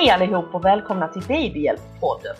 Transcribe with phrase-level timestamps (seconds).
[0.00, 2.36] Hej allihop och välkomna till Babyhjälp-podden.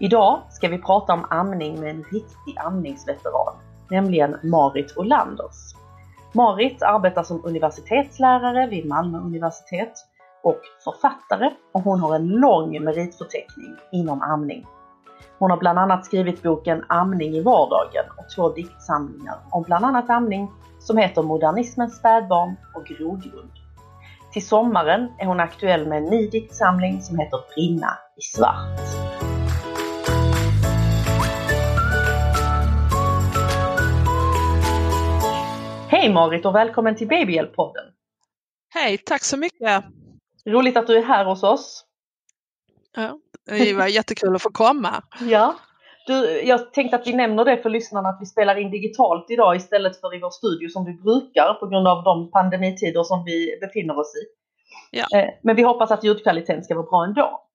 [0.00, 3.54] Idag ska vi prata om amning med en riktig amningsveteran,
[3.90, 5.74] nämligen Marit Olanders.
[6.32, 9.92] Marit arbetar som universitetslärare vid Malmö universitet
[10.42, 14.66] och författare och hon har en lång meritförteckning inom amning.
[15.38, 20.10] Hon har bland annat skrivit boken Amning i vardagen och två diktsamlingar om bland annat
[20.10, 23.59] amning som heter Modernismens spädbarn och Grogrund.
[24.32, 28.78] Till sommaren är hon aktuell med en ny diktsamling som heter Brinna i svart.
[35.88, 37.84] Hej Marit och välkommen till Babyhjälp-podden!
[38.74, 39.84] Hej, tack så mycket!
[40.46, 41.84] Roligt att du är här hos oss.
[42.96, 45.02] Ja, det var jättekul att få komma.
[45.20, 45.54] Ja,
[46.10, 49.56] du, jag tänkte att vi nämner det för lyssnarna att vi spelar in digitalt idag
[49.56, 53.58] istället för i vår studio som vi brukar på grund av de pandemitider som vi
[53.60, 54.22] befinner oss i.
[54.98, 55.18] Ja.
[55.18, 57.46] Eh, Men vi hoppas att ljudkvaliteten ska vara bra ändå.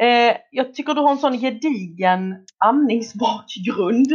[0.00, 4.06] Eh, Jag tycker du har en sån gedigen amningsbakgrund.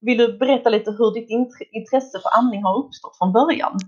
[0.00, 3.78] Vill du berätta lite hur ditt int- intresse för amning har uppstått från början?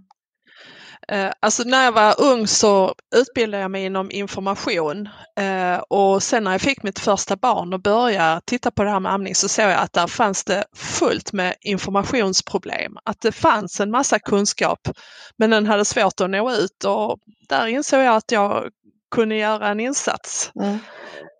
[1.08, 5.08] Eh, Alltså när jag var ung så utbildade jag mig inom information
[5.38, 9.00] eh, och sen när jag fick mitt första barn och började titta på det här
[9.00, 12.92] med amning så såg jag att där fanns det fullt med informationsproblem.
[13.04, 14.88] Att det fanns en massa kunskap
[15.38, 17.18] men den hade svårt att nå ut och
[17.48, 18.68] där insåg jag att jag
[19.14, 20.50] kunde göra en insats.
[20.60, 20.78] Mm.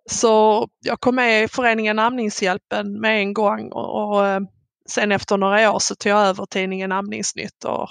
[0.09, 4.39] Så jag kom med i föreningen Amningshjälpen med en gång och, eh,
[4.89, 7.89] sen efter några år så tog jag över tidningen Amningsnytt och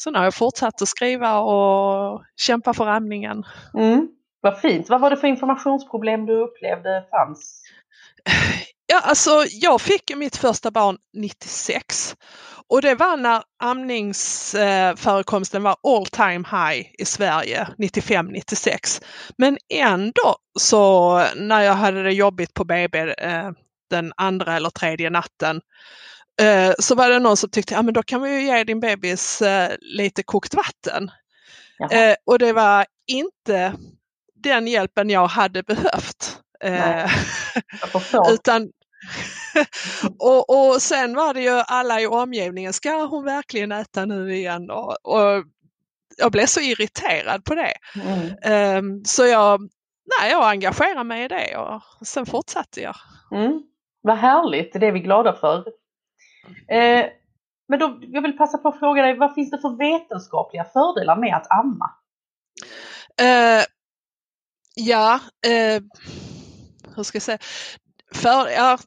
[0.00, 3.44] sen har jag fortsatt att skriva och kämpa för amningen.
[3.74, 4.08] Mm.
[4.40, 4.88] Vad fint.
[4.88, 7.62] Vad var det för informationsproblem du upplevde fanns?
[8.86, 12.16] Ja, alltså jag fick mitt första barn 96
[12.68, 19.02] och det var när amningsförekomsten var all time high i Sverige 95-96.
[19.38, 23.50] Men ändå så när jag hade det jobbigt på BB eh,
[23.90, 25.60] den andra eller tredje natten
[26.78, 29.42] så var det någon som tyckte, ja men då kan vi ju ge din bebis
[29.42, 31.10] eh, lite kokt vatten.
[31.78, 31.90] Jaha.
[31.90, 33.74] Eh, och det var inte
[34.34, 36.40] den hjälpen jag hade behövt.
[36.62, 37.04] Nej.
[37.04, 37.10] Eh,
[38.12, 38.70] Jag utan
[40.18, 44.70] och, och sen var det ju alla i omgivningen, ska hon verkligen äta nu igen?
[44.70, 45.44] Och, och
[46.16, 47.72] jag blev så irriterad på det.
[48.02, 48.34] Mm.
[48.42, 49.60] Ehm, så jag,
[50.20, 52.96] nej, jag engagerade mig i det och sen fortsatte jag.
[53.32, 53.62] Mm.
[54.02, 55.64] Vad härligt, det är vi glada för.
[56.68, 57.06] Eh,
[57.68, 61.16] men då, jag vill passa på att fråga dig, vad finns det för vetenskapliga fördelar
[61.16, 61.90] med att amma?
[63.20, 63.64] Eh,
[64.74, 65.82] ja, eh,
[66.96, 67.38] hur ska jag säga?
[68.14, 68.78] För, ja,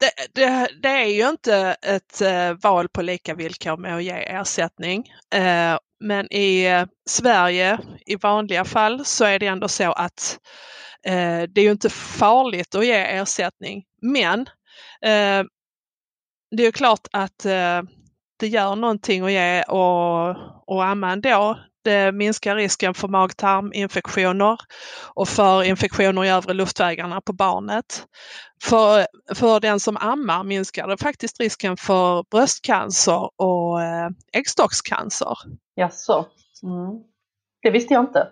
[0.00, 4.12] det, det, det är ju inte ett eh, val på lika villkor med att ge
[4.12, 5.04] ersättning.
[5.34, 10.38] Eh, men i Sverige i vanliga fall så är det ändå så att
[11.06, 13.84] eh, det är ju inte farligt att ge ersättning.
[14.02, 14.40] Men
[15.04, 15.44] eh,
[16.50, 17.82] det är ju klart att eh,
[18.38, 20.36] det gör någonting att ge och,
[20.66, 21.58] och amma ändå.
[21.84, 24.58] Det minskar risken för mag-tarminfektioner
[25.14, 28.06] och för infektioner i övre luftvägarna på barnet.
[28.62, 35.36] För, för den som ammar minskar det faktiskt risken för bröstcancer och eh, äggstockscancer.
[35.74, 36.26] Jaså?
[36.62, 37.04] Mm.
[37.62, 38.28] Det visste jag inte.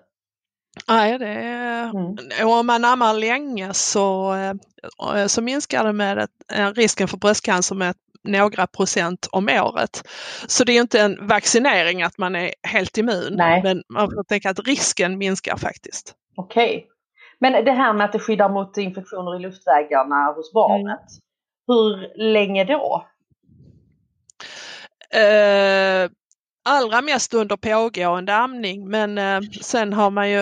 [0.88, 2.48] Nej, det är, mm.
[2.48, 7.94] om man ammar länge så, eh, så minskar det med ett, risken för bröstcancer med
[8.30, 10.08] några procent om året.
[10.46, 13.62] Så det är inte en vaccinering att man är helt immun, Nej.
[13.62, 16.14] men man får tänka att risken minskar faktiskt.
[16.36, 16.76] Okej.
[16.76, 16.84] Okay.
[17.40, 21.22] Men det här med att det skyddar mot infektioner i luftvägarna hos barnet, mm.
[21.66, 23.06] hur länge då?
[25.14, 26.10] Eh,
[26.64, 30.40] allra mest under pågående amning men eh, sen har man ju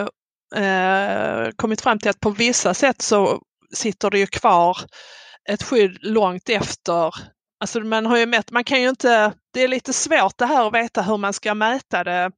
[0.56, 3.40] eh, kommit fram till att på vissa sätt så
[3.74, 4.76] sitter det ju kvar
[5.48, 7.14] ett skydd långt efter
[7.66, 10.66] Alltså man har ju mätt, man kan ju inte, det är lite svårt det här
[10.66, 12.30] att veta hur man ska mäta det.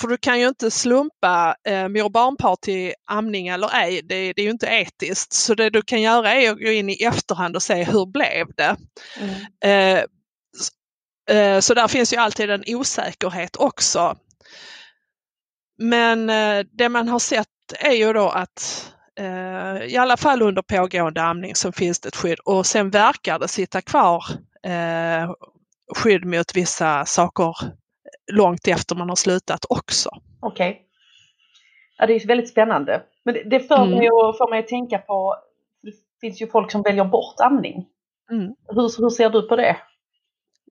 [0.00, 4.42] För du kan ju inte slumpa eh, mor barnpar till amning eller ej, det, det,
[4.42, 5.32] är ju inte etiskt.
[5.32, 8.46] Så det du kan göra är att gå in i efterhand och se hur blev
[8.56, 8.76] det?
[9.20, 9.34] Mm.
[9.64, 14.16] Eh, eh, så där finns ju alltid en osäkerhet också.
[15.78, 17.48] Men eh, det man har sett
[17.80, 22.16] är ju då att Eh, i alla fall under pågående amning så finns det ett
[22.16, 24.24] skydd och sen verkar det sitta kvar
[24.66, 25.30] eh,
[25.96, 27.54] skydd mot vissa saker
[28.32, 30.10] långt efter man har slutat också.
[30.40, 30.70] Okej.
[30.70, 30.82] Okay.
[31.98, 33.02] Ja, det är väldigt spännande.
[33.24, 33.90] Men det, det får, mm.
[33.90, 35.36] mig att, får mig att tänka på,
[35.82, 37.86] det finns ju folk som väljer bort amning.
[38.30, 38.54] Mm.
[38.68, 39.76] Hur, hur ser du på det?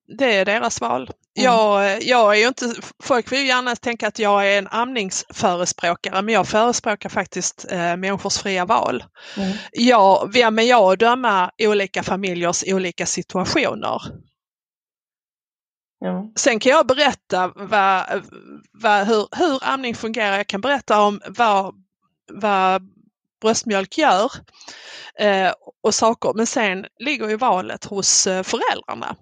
[0.08, 1.10] det är deras val.
[1.38, 1.52] Mm.
[1.52, 2.74] Jag, jag är ju inte,
[3.04, 8.38] folk vill gärna tänka att jag är en amningsförespråkare men jag förespråkar faktiskt eh, människors
[8.38, 9.04] fria val.
[9.38, 9.58] Mm.
[9.72, 14.02] Jag, vem är jag att döma olika familjers olika situationer?
[16.06, 16.32] Mm.
[16.36, 18.24] Sen kan jag berätta vad,
[18.72, 20.38] vad, hur, hur amning fungerar.
[20.38, 21.76] Jag kan berätta om vad,
[22.32, 22.82] vad
[23.42, 24.32] bröstmjölk gör
[25.20, 25.52] eh,
[25.84, 26.34] och saker.
[26.36, 29.16] Men sen ligger ju valet hos eh, föräldrarna.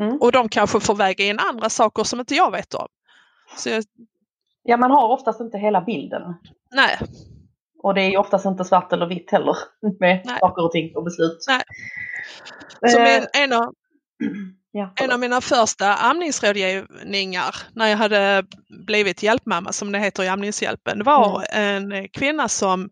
[0.00, 0.16] Mm.
[0.20, 2.88] Och de kanske får väga in andra saker som inte jag vet om.
[3.64, 3.84] Jag...
[4.62, 6.22] Ja, man har oftast inte hela bilden.
[6.74, 6.98] Nej.
[7.82, 9.56] Och det är oftast inte svart eller vitt heller
[10.00, 10.38] med Nej.
[10.40, 11.44] saker och ting och beslut.
[11.48, 11.62] Nej.
[12.92, 13.74] Så min, eh, en, av,
[14.70, 18.44] ja, en av mina första amningsrådgivningar när jag hade
[18.86, 21.92] blivit hjälpmamma som det heter i Amningshjälpen var mm.
[21.92, 22.90] en kvinna som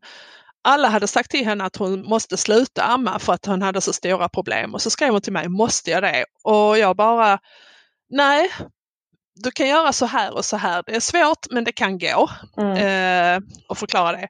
[0.64, 3.93] alla hade sagt till henne att hon måste sluta amma för att hon hade så
[3.93, 6.25] stora problem och så skrev hon till mig, måste jag det?
[6.43, 7.38] Och jag bara,
[8.11, 8.50] nej,
[9.34, 10.82] du kan göra så här och så här.
[10.87, 12.31] Det är svårt men det kan gå.
[12.56, 12.76] Mm.
[12.76, 14.28] Eh, och förklara det.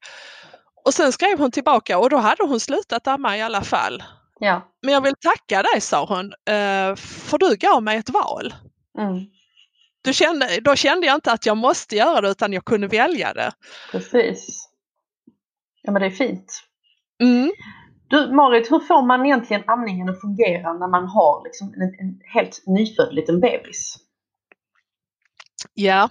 [0.85, 4.03] Och sen skrev hon tillbaka och då hade hon slutat amma i alla fall.
[4.39, 4.73] Ja.
[4.83, 8.55] Men jag vill tacka dig, sa hon, eh, för du gav mig ett val.
[8.99, 9.25] Mm.
[10.03, 13.35] Du kände, då kände jag inte att jag måste göra det utan jag kunde välja
[13.35, 13.53] det.
[13.93, 14.69] Precis.
[15.85, 16.63] Ja men det är fint.
[17.23, 17.53] Mm.
[18.09, 22.21] Du Marit, hur får man egentligen amningen att fungera när man har liksom en, en
[22.35, 23.97] helt nyfödd liten bebis?
[25.75, 26.09] Ja,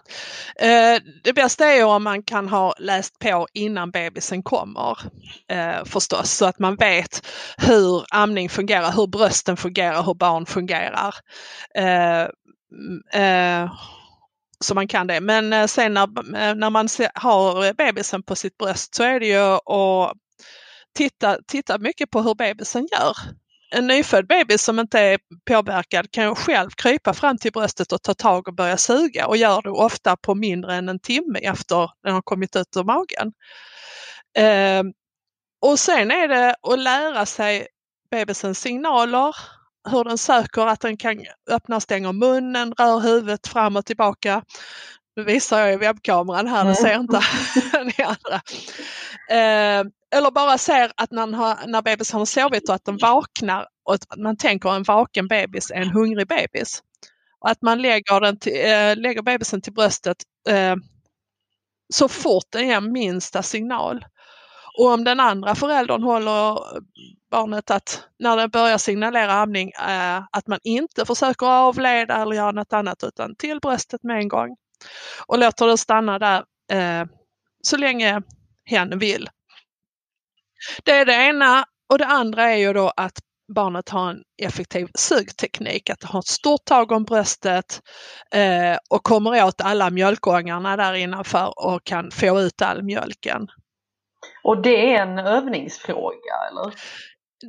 [0.59, 4.97] eh, det bästa är om man kan ha läst på innan bebisen kommer
[5.49, 7.27] eh, förstås så att man vet
[7.57, 11.15] hur amning fungerar, hur brösten fungerar, hur barn fungerar.
[14.59, 15.21] Så man kan det.
[15.21, 19.27] Men eh, sen när, eh, när man har bebisen på sitt bröst så är det
[19.27, 20.17] ju att
[20.97, 23.16] titta, titta mycket på hur bebisen gör.
[23.75, 28.04] En nyfödd bebis som inte är påverkad kan ju själv krypa fram till bröstet och
[28.04, 31.89] ta tag och börja suga och gör det ofta på mindre än en timme efter
[32.04, 33.33] den har kommit ut ur magen.
[34.37, 34.83] Eh,
[35.61, 37.68] och sen är det att lära sig
[38.11, 39.35] bebisens signaler,
[39.90, 44.44] hur den söker, att den kan öppna och stänga munnen, rör huvudet fram och tillbaka.
[45.16, 47.21] Nu visar jag i webbkameran här, det ser inte
[47.83, 48.42] ni andra.
[49.30, 49.85] Eh,
[50.16, 53.94] eller bara ser att när, har, när bebisen har sovit och att den vaknar och
[53.94, 56.83] att man tänker en vaken bebis är en hungrig bebis.
[57.40, 60.18] Och att man lägger, den till, eh, lägger bebisen till bröstet
[60.49, 60.75] eh,
[61.94, 64.06] så fort den ger minsta signal.
[64.78, 66.59] Och om den andra föräldern håller
[67.33, 72.52] barnet att när det börjar signalera amning eh, att man inte försöker avleda eller göra
[72.52, 74.56] något annat utan till bröstet med en gång.
[75.28, 77.06] Och låter det stanna där eh,
[77.63, 78.21] så länge
[78.66, 79.30] hen vill.
[80.83, 83.19] Det är det ena och det andra är ju då att
[83.56, 87.81] barnet har en effektiv sugteknik, att det har ett stort tag om bröstet
[88.35, 93.47] eh, och kommer åt alla mjölkångarna där innanför och kan få ut all mjölken.
[94.44, 96.73] Och det är en övningsfråga eller?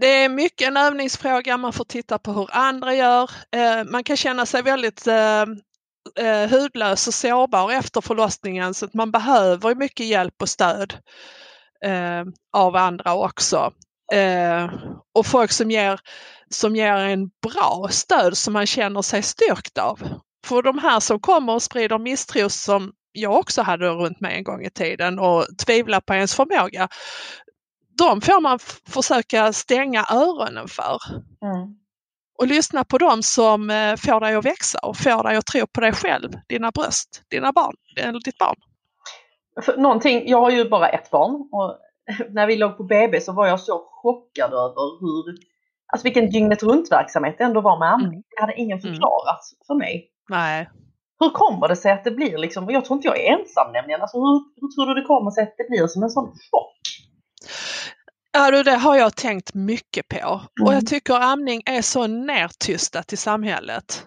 [0.00, 3.30] Det är mycket en övningsfråga, man får titta på hur andra gör.
[3.56, 5.42] Eh, man kan känna sig väldigt eh,
[6.18, 10.94] eh, hudlös och sårbar efter förlossningen så att man behöver mycket hjälp och stöd
[12.56, 13.72] av andra också.
[15.14, 16.00] Och folk som ger,
[16.50, 20.00] som ger en bra stöd som man känner sig styrkt av.
[20.46, 24.44] För de här som kommer och sprider misstro som jag också hade runt mig en
[24.44, 26.88] gång i tiden och tvivlar på ens förmåga.
[27.98, 28.58] De får man
[28.88, 30.98] försöka stänga öronen för.
[31.42, 31.76] Mm.
[32.38, 35.66] Och lyssna på dem som eh, får dig att växa och får dig att tro
[35.66, 38.56] på dig själv, dina bröst, dina barn, eller ditt barn.
[39.62, 41.78] För någonting, jag har ju bara ett barn och
[42.30, 45.36] när vi låg på BB så var jag så chockad över hur,
[45.92, 48.08] alltså vilken dygnet runt verksamhet det ändå var med amning.
[48.08, 48.22] Mm.
[48.30, 48.90] Det hade ingen mm.
[48.90, 49.66] förklarat mm.
[49.66, 50.10] för mig.
[50.28, 50.70] Nej.
[51.20, 54.00] Hur kommer det sig att det blir liksom, jag tror inte jag är ensam nämligen,
[54.02, 56.80] alltså hur, hur tror du det kommer sig att det blir som en sån chock?
[58.32, 60.66] Ja, det har jag tänkt mycket på mm.
[60.66, 60.86] och jag mm.
[60.86, 64.06] tycker amning är så nertystat i samhället.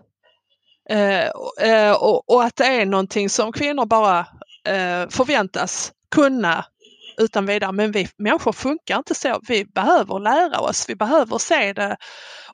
[0.90, 1.26] Eh,
[1.70, 4.20] eh, och, och, att det är någonting som kvinnor bara
[4.68, 6.66] eh, förväntas kunna
[7.18, 7.72] utan vidare.
[7.72, 9.40] Men vi människor funkar inte så.
[9.48, 11.98] Vi behöver lära oss, vi behöver se det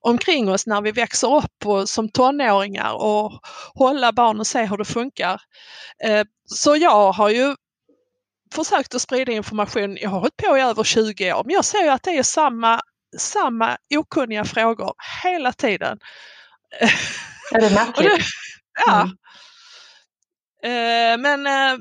[0.01, 3.31] omkring oss när vi växer upp och som tonåringar och
[3.75, 5.41] hålla barn och se hur det funkar.
[6.03, 7.55] Eh, så jag har ju
[8.53, 9.97] försökt att sprida information.
[10.01, 12.23] Jag har hållit på i över 20 år men jag ser ju att det är
[12.23, 12.81] samma,
[13.17, 14.93] samma okunniga frågor
[15.23, 15.99] hela tiden.
[17.51, 18.25] Är det märkligt?
[18.85, 19.01] ja.
[19.01, 19.17] Mm.
[20.63, 21.77] Eh, men eh,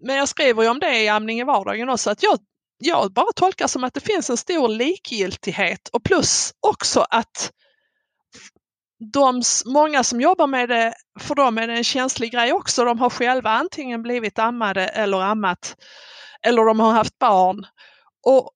[0.00, 2.38] men jag skriver ju om det i Amning i vardagen också, att jag,
[2.78, 7.52] jag bara tolkar som att det finns en stor likgiltighet och plus också att
[9.12, 12.84] de, många som jobbar med det, för dem är det en känslig grej också.
[12.84, 15.76] De har själva antingen blivit ammade eller ammat
[16.42, 17.66] eller de har haft barn.
[18.26, 18.52] Och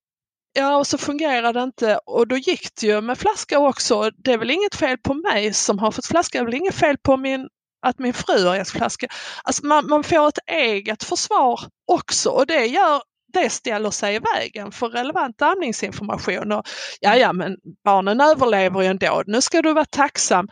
[0.53, 4.11] Ja, och så fungerar det inte och då gick det ju med flaska också.
[4.17, 6.75] Det är väl inget fel på mig som har fått flaska, det är väl inget
[6.75, 7.47] fel på min
[7.81, 9.07] att min fru har gett flaska.
[9.43, 11.59] Alltså man, man får ett eget försvar
[11.91, 13.01] också och det gör
[13.33, 16.51] det ställer sig i vägen för relevant amningsinformation.
[16.51, 16.63] Och,
[16.99, 19.23] ja, ja, men barnen överlever ju ändå.
[19.25, 20.47] Nu ska du vara tacksam.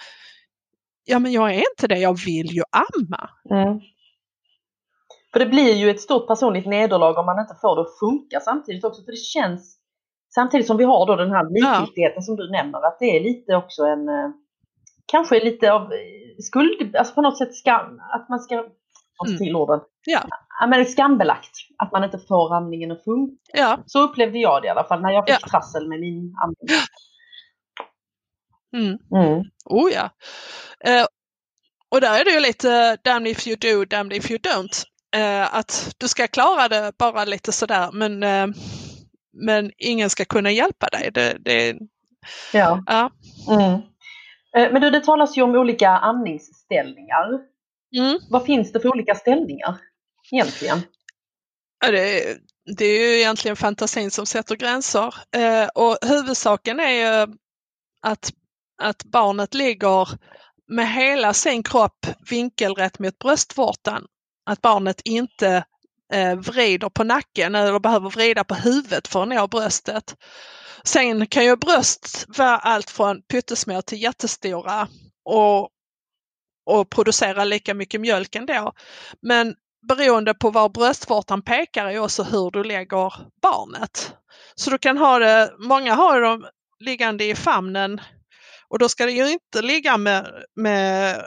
[1.03, 1.98] Ja, men jag är inte det.
[1.98, 3.29] Jag vill ju amma.
[3.50, 3.79] Mm.
[5.33, 8.39] För det blir ju ett stort personligt nederlag om man inte får det att funka
[8.39, 9.03] samtidigt också.
[9.03, 9.77] För det känns,
[10.36, 12.21] samtidigt som vi har då den här likgiltigheten ja.
[12.21, 14.29] som du nämner, att det är lite också en, eh,
[15.05, 15.91] kanske lite av
[16.39, 18.65] skuld, alltså på något sätt skam, att man ska,
[19.27, 19.38] mm.
[19.38, 20.23] till orden, ja.
[20.59, 23.35] ja men skambelagt att man inte får amningen att funka.
[23.53, 23.83] Ja.
[23.85, 25.49] Så upplevde jag det i alla fall när jag fick ja.
[25.49, 26.79] trassel med min amning.
[28.75, 28.97] Mm.
[29.25, 29.43] Mm.
[29.65, 30.09] Oh ja.
[30.85, 31.05] Eh,
[31.91, 34.85] och där är det ju lite damn if you do, damn if you don't.
[35.15, 38.47] Eh, att du ska klara det bara lite sådär men, eh,
[39.33, 41.11] men ingen ska kunna hjälpa dig.
[41.13, 41.77] Det, det
[42.53, 42.83] ja.
[42.85, 43.11] ja.
[43.49, 43.81] Mm.
[44.57, 47.39] Eh, men du, det talas ju om olika amningsställningar.
[47.98, 48.19] Mm.
[48.29, 49.77] Vad finns det för olika ställningar
[50.31, 50.81] egentligen?
[51.86, 52.38] Ja, det,
[52.77, 57.34] det är ju egentligen fantasin som sätter gränser eh, och huvudsaken är ju
[58.01, 58.34] att,
[58.81, 60.10] att barnet ligger
[60.67, 64.05] med hela sin kropp vinkelrätt mot bröstvårtan.
[64.46, 65.65] Att barnet inte
[66.13, 70.15] eh, vrider på nacken eller behöver vrida på huvudet för att nå bröstet.
[70.84, 74.88] Sen kan ju bröst vara allt från pyttesmå till jättestora
[75.25, 75.69] och,
[76.69, 78.73] och producera lika mycket mjölk ändå.
[79.21, 79.55] Men
[79.88, 84.13] beroende på var bröstvårtan pekar är också hur du lägger barnet.
[84.55, 86.45] Så du kan ha det, många har dem
[86.79, 88.01] liggande i famnen
[88.67, 91.21] och då ska det ju inte ligga med, med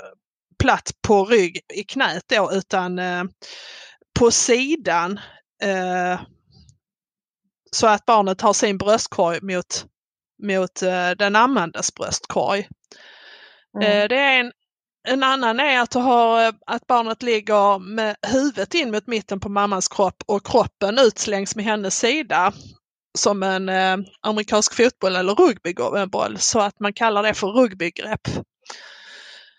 [0.58, 3.25] platt på rygg i knät då utan eh,
[4.18, 5.20] på sidan
[5.62, 6.20] eh,
[7.70, 9.87] så att barnet har sin bröstkorg mot,
[10.42, 12.68] mot eh, den ammandes bröstkorg.
[13.76, 14.02] Mm.
[14.02, 14.52] Eh, det är en,
[15.09, 19.49] en annan är att, har, eh, att barnet ligger med huvudet in mot mitten på
[19.49, 22.52] mammans kropp och kroppen ut längs med hennes sida
[23.18, 28.28] som en eh, amerikansk fotboll eller rugbyboll så att man kallar det för rugbygrepp.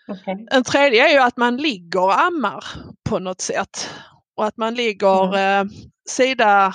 [0.08, 0.46] Okay.
[0.50, 2.64] En tredje är ju att man ligger och ammar
[3.08, 3.90] på något sätt
[4.36, 5.68] och att man ligger mm.
[5.68, 5.72] eh,
[6.08, 6.74] sida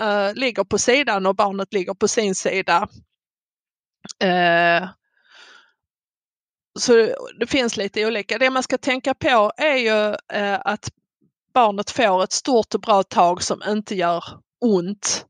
[0.00, 2.88] uh, ligger på sidan och barnet ligger på sin sida.
[4.24, 4.88] Uh,
[6.78, 8.38] så det finns lite olika.
[8.38, 10.90] Det man ska tänka på är ju eh, att
[11.54, 14.24] barnet får ett stort och bra tag som inte gör
[14.60, 15.26] ont.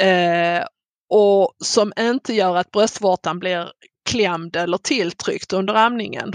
[0.00, 0.64] Eh,
[1.10, 3.72] och som inte gör att bröstvårtan blir
[4.10, 6.32] klämd eller tilltryckt under amningen.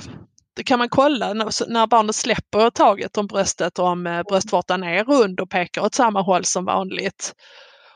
[0.56, 5.04] Det kan man kolla när, barnet släpper taget om bröstet och om eh, bröstvårtan är
[5.04, 7.34] rund och pekar åt samma håll som vanligt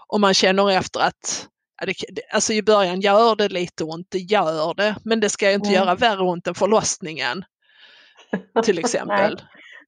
[0.08, 1.48] och man känner efter att
[2.34, 5.80] alltså i början gör det lite ont, det gör det, men det ska inte mm.
[5.80, 7.44] göra värre ont än förlossningen.
[8.64, 9.42] till exempel.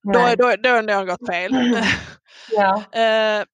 [0.03, 0.35] Nej.
[0.37, 1.51] Då, då, då är det något fel.
[2.51, 2.83] ja.
[2.99, 3.45] Eh,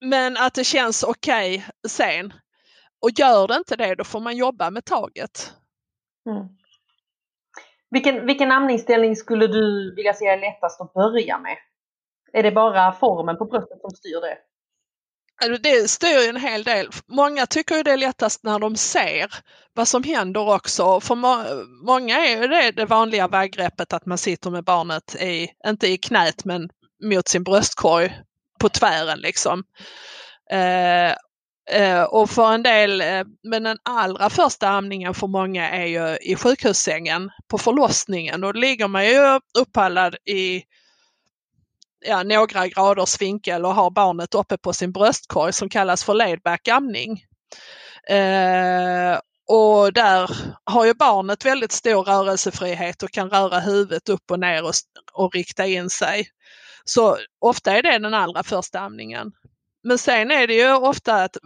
[0.00, 2.32] men att det känns okej okay sen.
[3.02, 5.54] Och gör det inte det, då får man jobba med taget.
[6.30, 6.48] Mm.
[7.90, 11.56] Vilken, vilken amningsställning skulle du vilja säga är lättast att börja med?
[12.32, 14.38] Är det bara formen på bröstet som styr det?
[15.42, 16.88] Alltså, det styr ju en hel del.
[17.08, 19.34] Många tycker ju det är lättast när de ser
[19.74, 21.00] vad som händer också.
[21.00, 21.44] För må
[21.86, 26.44] många är det det vanliga väggreppet att man sitter med barnet i, inte i knät
[26.44, 26.68] men
[27.04, 28.20] mot sin bröstkorg
[28.60, 29.64] på tvären liksom.
[30.50, 31.10] Eh,
[31.80, 36.16] eh, och för en del, eh, men den allra första amningen för många är ju
[36.16, 40.62] i sjukhussängen på förlossningen och då ligger man ju uppallad i
[42.04, 46.68] ja, några graders vinkel och har barnet uppe på sin bröstkorg som kallas för laidback
[46.68, 47.24] amning.
[48.08, 49.18] Eh,
[49.48, 50.30] och där
[50.64, 54.72] har ju barnet väldigt stor rörelsefrihet och kan röra huvudet upp och ner och,
[55.12, 56.28] och rikta in sig.
[56.84, 59.32] Så ofta är det den allra första amningen.
[59.84, 61.36] Men sen är det ju ofta ett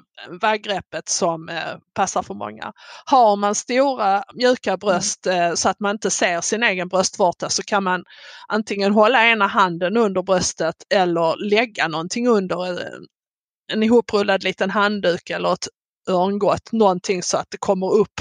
[0.41, 2.73] vaggreppet som eh, passar för många.
[3.05, 4.79] Har man stora mjuka mm.
[4.79, 8.05] bröst eh, så att man inte ser sin egen bröstvårta så kan man
[8.49, 12.99] antingen hålla ena handen under bröstet eller lägga någonting under eh,
[13.73, 15.69] en ihoprullad liten handduk eller ett
[16.09, 18.21] örngott, någonting så att det kommer upp.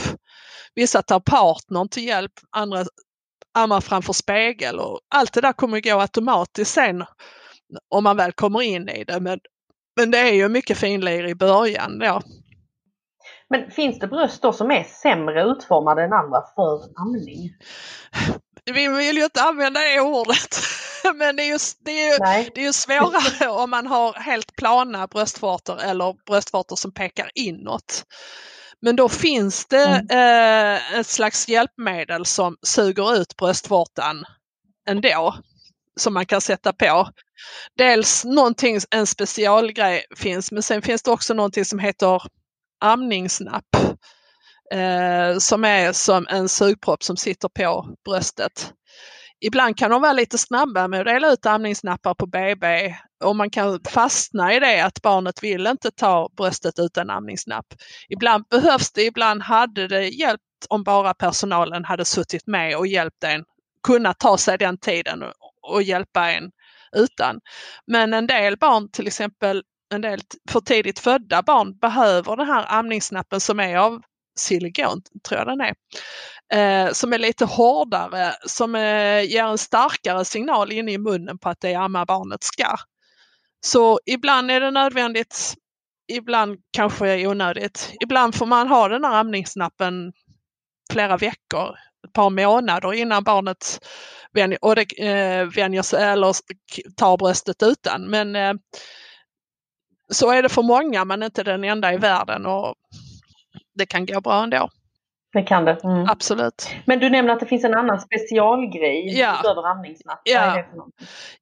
[0.75, 2.85] Vissa tar partnern till hjälp, andra
[3.53, 7.05] ammar framför spegel och allt det där kommer gå automatiskt sen
[7.89, 9.19] om man väl kommer in i det.
[9.19, 9.39] Men
[9.97, 12.21] men det är ju mycket finlir i början då.
[13.49, 17.53] Men finns det bröst då som är sämre utformade än andra för amning?
[18.65, 20.59] Vi vill ju inte använda det ordet.
[21.15, 24.55] Men det är ju, det är ju, det är ju svårare om man har helt
[24.55, 28.03] plana bröstvårtor eller bröstvårtor som pekar inåt.
[28.81, 30.75] Men då finns det mm.
[30.75, 34.25] eh, ett slags hjälpmedel som suger ut bröstvårtan
[34.89, 35.35] ändå
[35.99, 37.09] som man kan sätta på.
[37.77, 42.21] Dels någonting, en specialgrej finns, men sen finns det också någonting som heter
[42.81, 43.75] amningsnapp.
[44.73, 48.73] Eh, som är som en sugpropp som sitter på bröstet.
[49.39, 53.49] Ibland kan de vara lite snabba med att dela ut amningsnappar på BB och man
[53.49, 57.65] kan fastna i det att barnet vill inte ta bröstet utan amningsnapp.
[58.09, 63.23] Ibland behövs det, ibland hade det hjälpt om bara personalen hade suttit med och hjälpt
[63.23, 63.43] en
[63.83, 65.23] kunna ta sig den tiden
[65.61, 66.51] och hjälpa en
[66.95, 67.39] utan.
[67.87, 70.19] Men en del barn, till exempel en del
[70.49, 74.01] för tidigt födda barn, behöver den här amningsnappen som är av
[74.39, 75.75] silikon, tror jag den är,
[76.53, 81.49] eh, som är lite hårdare, som eh, ger en starkare signal inne i munnen på
[81.49, 82.75] att det är amma barnet ska.
[83.65, 85.53] Så ibland är det nödvändigt,
[86.11, 87.93] ibland kanske onödigt.
[88.03, 90.13] Ibland får man ha den här amningsnappen
[90.91, 91.75] flera veckor,
[92.07, 93.79] ett par månader innan barnet
[94.33, 96.35] vänjer, och det, eh, vänjer sig eller
[96.95, 98.09] tar bröstet utan.
[98.09, 98.53] Men eh,
[100.11, 102.75] så är det för många men inte den enda i världen och
[103.75, 104.69] det kan gå bra ändå.
[105.37, 105.83] Det kan det.
[105.83, 106.09] Mm.
[106.09, 106.69] Absolut.
[106.85, 109.39] Men du nämner att det finns en annan specialgrej ja.
[109.39, 110.21] utöver amningsnapp.
[110.23, 110.63] Ja,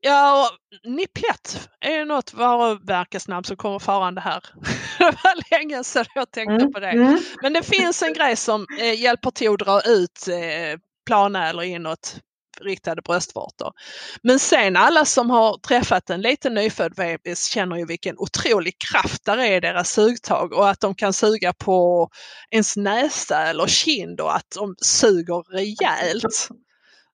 [0.01, 4.43] ja och Niplet är något varumärkesnamn som kommer farande här.
[4.97, 6.73] det var länge sedan jag tänkte mm.
[6.73, 6.89] på det.
[6.89, 7.19] Mm.
[7.41, 12.19] Men det finns en grej som eh, hjälper till att dra ut eh, eller inåt
[12.61, 13.73] riktade bröstvårtor.
[14.21, 19.25] Men sen alla som har träffat en liten nyfödd bebis känner ju vilken otrolig kraft
[19.25, 22.09] där är i deras sugtag och att de kan suga på
[22.51, 26.49] ens näsa eller kind och att de suger rejält.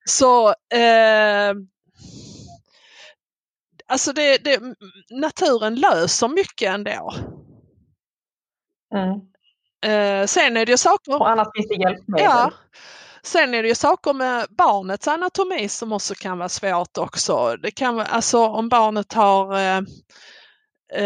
[0.05, 1.53] Så eh,
[3.91, 4.59] Alltså det, det,
[5.09, 7.13] naturen löser mycket ändå.
[8.95, 9.21] Mm.
[9.85, 11.15] Eh, sen är det ju saker...
[11.15, 12.25] Och annars finns det hjälpmedel.
[12.25, 12.51] Ja.
[13.23, 17.55] Sen är det ju saker med barnets anatomi som också kan vara svårt också.
[17.55, 19.81] Det kan vara, alltså om barnet har eh,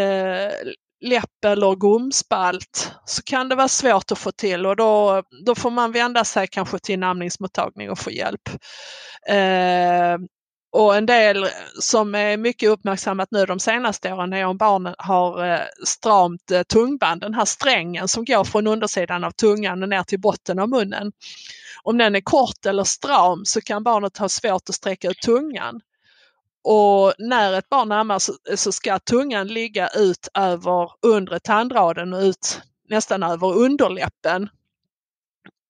[0.00, 0.52] eh,
[1.04, 5.70] läpp eller gomspalt så kan det vara svårt att få till och då, då får
[5.70, 8.48] man vända sig kanske till en amningsmottagning och få hjälp.
[9.28, 10.18] Eh,
[10.72, 11.46] och en del
[11.80, 16.62] som är mycket uppmärksammat nu de senaste åren är om barnen har eh, stramt eh,
[16.62, 20.68] tungband, den här strängen som går från undersidan av tungan och ner till botten av
[20.68, 21.12] munnen.
[21.88, 25.80] Om den är kort eller stram så kan barnet ha svårt att sträcka ut tungan.
[26.64, 32.20] Och när ett barn ammar så, så ska tungan ligga ut över undre tandraden och
[32.20, 34.48] ut nästan över underläppen.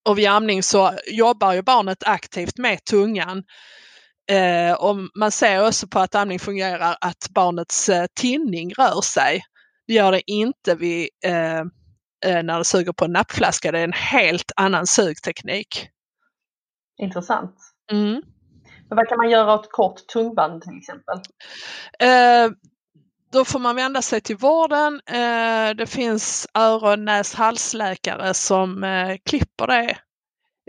[0.08, 3.44] Och vid amning så jobbar ju barnet aktivt med tungan.
[4.30, 9.42] Eh, och man ser också på att amning fungerar att barnets eh, tinning rör sig.
[9.86, 11.58] Det gör det inte vid, eh,
[12.26, 13.72] eh när det suger på en nappflaska.
[13.72, 15.90] Det är en helt annan sugteknik.
[16.98, 17.56] Intressant.
[17.92, 18.22] Mm.
[18.88, 21.18] Men vad kan man göra åt kort tungband till exempel?
[21.98, 22.50] Eh,
[23.32, 25.00] då får man vända sig till vården.
[25.06, 29.96] Eh, det finns öron, näs, halsläkare som eh, klipper det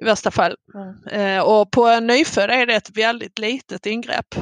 [0.02, 0.56] i värsta fall.
[0.74, 1.38] Mm.
[1.38, 4.36] Eh, och på en nyfödd är det ett väldigt litet ingrepp.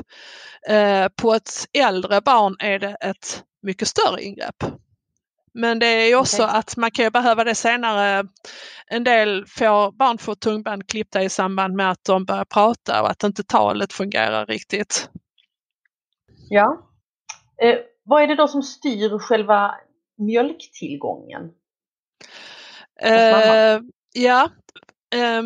[0.69, 4.63] Eh, på ett äldre barn är det ett mycket större ingrepp.
[5.58, 6.60] Men det är också okay.
[6.60, 8.28] att man kan behöva det senare.
[8.88, 13.10] En del får barn får tungband klippta i samband med att de börjar prata och
[13.10, 15.10] att inte talet fungerar riktigt.
[16.50, 16.89] Ja.
[17.62, 19.76] Eh, vad är det då som styr själva
[20.18, 21.52] mjölktillgången?
[23.02, 23.80] Eh,
[24.13, 24.50] ja,
[25.15, 25.44] eh,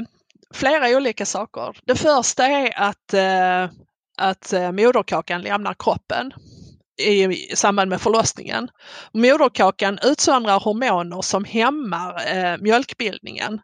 [0.54, 1.78] flera olika saker.
[1.84, 3.76] Det första är att, eh,
[4.18, 6.34] att eh, moderkakan lämnar kroppen
[7.00, 8.70] i samband med förlossningen.
[9.14, 13.62] Moderkakan utsöndrar hormoner som hämmar eh, mjölkbildningen.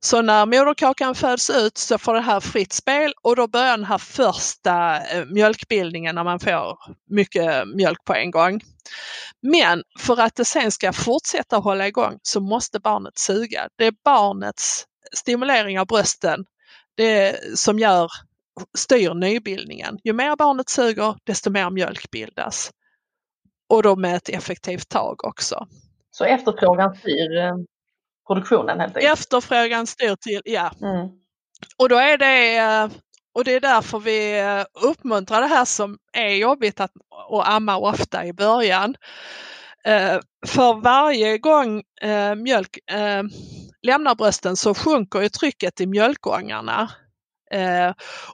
[0.00, 3.84] Så när moderkakan föds ut så får det här fritt spel och då börjar den
[3.84, 6.78] här första eh, mjölkbildningen när man får
[7.10, 8.60] mycket mjölk på en gång.
[9.42, 13.68] Men för att det sen ska fortsätta hålla igång så måste barnet suga.
[13.78, 14.84] Det är barnets
[15.16, 16.44] stimulering av brösten
[16.96, 18.10] det som gör
[18.78, 19.98] styr nybildningen.
[20.04, 22.70] Ju mer barnet suger desto mer mjölk bildas.
[23.68, 25.66] Och då med ett effektivt tag också.
[26.10, 27.54] Så efterfrågan styr eh,
[28.26, 29.12] produktionen helt enkelt?
[29.12, 30.70] Efterfrågan styr till, ja.
[30.82, 31.08] Mm.
[31.78, 32.88] Och då är det eh,
[33.34, 36.90] och det är därför vi eh, uppmuntrar det här som är jobbigt att,
[37.30, 38.94] att amma ofta i början.
[40.46, 41.82] För varje gång
[42.36, 42.78] mjölk
[43.82, 46.90] lämnar brösten så sjunker ju trycket i mjölkångarna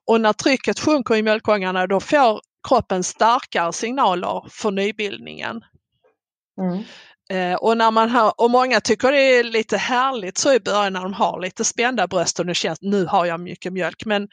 [0.07, 5.65] och när trycket sjunker i mjölkångarna då får kroppen starkare signaler för nybildningen.
[6.61, 6.83] Mm.
[7.31, 10.93] Eh, och, när man har, och många tycker det är lite härligt så i början
[10.93, 14.05] när de har lite spända bröst och nu känns nu har jag mycket mjölk.
[14.05, 14.29] Men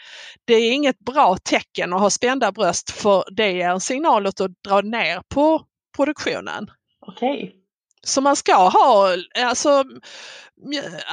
[0.45, 4.35] det är inget bra tecken att ha spända bröst för det är en signal att
[4.67, 5.61] dra ner på
[5.97, 6.71] produktionen.
[7.07, 7.55] Okej.
[8.01, 9.83] Så man ska ha, alltså,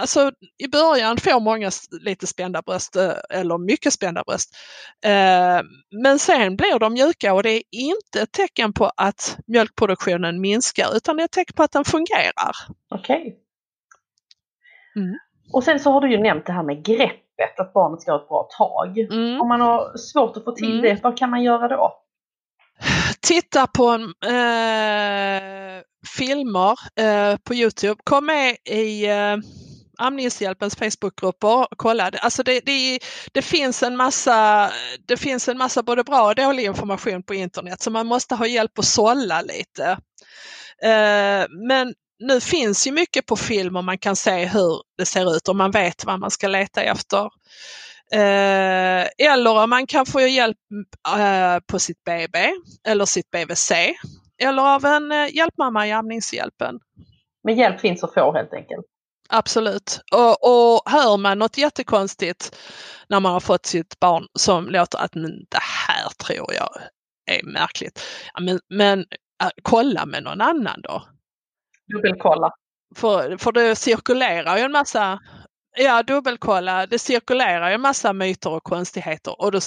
[0.01, 1.71] alltså i början får många
[2.01, 4.57] lite spända bröst eh, eller mycket spända bröst.
[5.05, 5.61] Eh,
[6.03, 10.97] men sen blir de mjuka och det är inte ett tecken på att mjölkproduktionen minskar
[10.97, 12.53] utan det är ett tecken på att den fungerar.
[12.91, 13.21] Okej.
[13.21, 13.33] Okay.
[14.97, 15.19] Mm.
[15.53, 18.23] Och sen så har du ju nämnt det här med greppet, att barnet ska ha
[18.23, 18.99] ett bra tag.
[18.99, 19.41] Mm.
[19.41, 20.83] Om man har svårt att få till mm.
[20.83, 22.01] det, vad kan man göra då?
[23.21, 23.95] Titta på
[24.27, 28.01] eh, filmer eh, på Youtube.
[28.05, 29.37] Kom med i eh,
[29.99, 32.11] Amningshjälpens Facebookgrupper och kolla.
[32.21, 32.99] Alltså det, det,
[33.33, 34.71] det, finns en massa,
[35.07, 38.47] det finns en massa både bra och dålig information på internet så man måste ha
[38.47, 39.99] hjälp att sålla lite.
[40.83, 45.37] Eh, men nu finns ju mycket på film och man kan se hur det ser
[45.37, 47.25] ut och man vet vad man ska leta efter.
[48.13, 50.57] Eh, eller man kan få hjälp
[51.17, 52.53] eh, på sitt BB
[52.89, 53.73] eller sitt BVC
[54.43, 56.81] eller av en eh, hjälpmamma i amningshjälpen.
[57.45, 58.87] Men hjälp finns att få helt enkelt?
[59.29, 60.01] Absolut.
[60.13, 62.57] Och, och hör man något jättekonstigt
[63.09, 66.71] när man har fått sitt barn som låter att det här tror jag
[67.31, 68.01] är märkligt.
[68.41, 69.01] Men, men
[69.43, 71.03] äh, kolla med någon annan då.
[71.93, 72.51] Dubbelkolla.
[72.97, 75.19] För, för det cirkulerar ju en massa
[75.77, 76.87] Ja, dubbelkolla.
[76.87, 79.41] Det cirkulerar ju en massa myter och konstigheter.
[79.43, 79.59] Och då,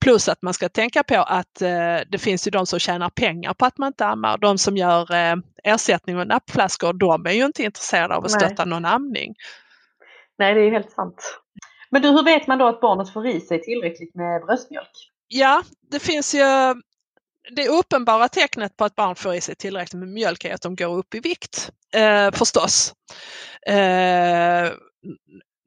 [0.00, 3.54] plus att man ska tänka på att eh, det finns ju de som tjänar pengar
[3.54, 4.38] på att man inte ammar.
[4.38, 8.40] De som gör eh, ersättning och nappflaskor, de är ju inte intresserade av att Nej.
[8.40, 9.34] stötta någon amning.
[10.38, 11.40] Nej, det är helt sant.
[11.90, 15.12] Men du, hur vet man då att barnet får i sig tillräckligt med bröstmjölk?
[15.28, 16.44] Ja, det finns ju
[17.50, 20.76] det uppenbara tecknet på att barn får i sig tillräckligt med mjölk är att de
[20.76, 22.94] går upp i vikt, eh, förstås.
[23.66, 24.70] Eh,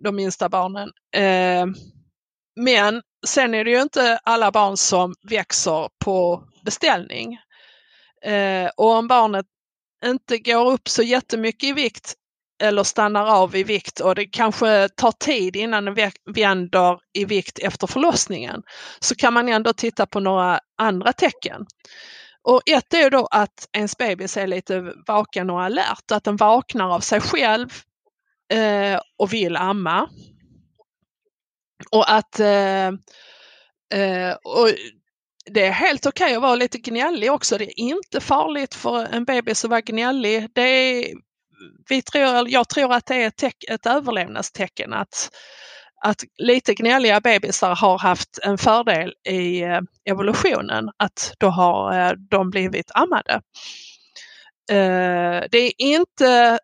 [0.04, 0.92] de minsta barnen.
[1.16, 1.66] Eh,
[2.56, 7.38] men sen är det ju inte alla barn som växer på beställning.
[8.26, 9.46] Eh, och om barnet
[10.06, 12.16] inte går upp så jättemycket i vikt
[12.62, 17.60] eller stannar av i vikt och det kanske tar tid innan den vänder i vikt
[17.60, 18.62] efter förlossningen
[19.00, 21.66] så kan man ändå titta på några andra tecken.
[22.42, 26.96] Och ett är då att ens bebis är lite vaken och alert, att den vaknar
[26.96, 27.70] av sig själv
[28.54, 30.10] eh, och vill amma.
[31.92, 32.88] Och att eh,
[33.94, 34.70] eh, och
[35.46, 37.58] det är helt okej okay att vara lite gnällig också.
[37.58, 40.50] Det är inte farligt för en bebis att vara gnällig.
[40.54, 41.14] Det är,
[41.90, 45.30] vi tror, jag tror att det är ett, ett överlevnadstecken att,
[46.06, 52.12] att lite gnälliga bebisar har haft en fördel i eh, evolutionen, att då har eh,
[52.30, 53.42] de blivit ammade.
[54.72, 56.60] Eh, det är inte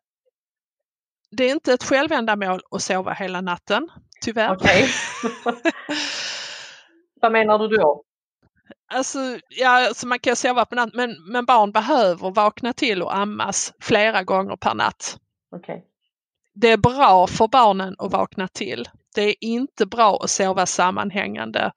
[1.36, 3.90] det är inte ett självändamål att sova hela natten,
[4.22, 4.56] tyvärr.
[4.56, 4.82] Okay.
[7.22, 8.04] Vad menar du då?
[8.94, 9.20] Alltså,
[9.50, 13.74] ja, alltså man kan sova på natten men, men barn behöver vakna till och ammas
[13.82, 15.18] flera gånger per natt.
[15.56, 15.80] Okay.
[16.54, 18.86] Det är bra för barnen att vakna till.
[19.16, 21.72] Det är inte bra att sova sammanhängande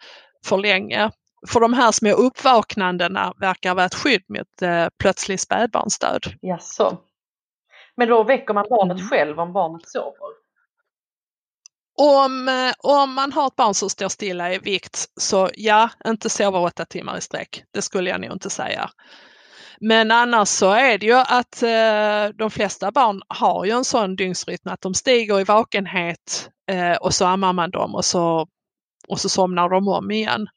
[0.44, 1.10] för länge.
[1.48, 6.22] För de här små uppvaknandena verkar vara ett skydd mot eh, plötslig spädbarnsdöd.
[6.40, 6.98] Jaså.
[7.98, 9.08] Men då väcker man barnet Mm.
[9.08, 10.38] själv om barnet sover?
[12.00, 16.30] Om, eh, om man har ett barn som står stilla i vikt så ja, inte
[16.30, 17.64] sova åtta timmar i sträck.
[17.74, 18.90] Det skulle jag nog inte säga.
[19.80, 24.16] Men annars så är det ju att eh, de flesta barn har ju en sån
[24.16, 28.46] dygnsrytm att de stiger i vakenhet eh, och så ammar man dem och så,
[29.08, 30.48] och så somnar de om igen.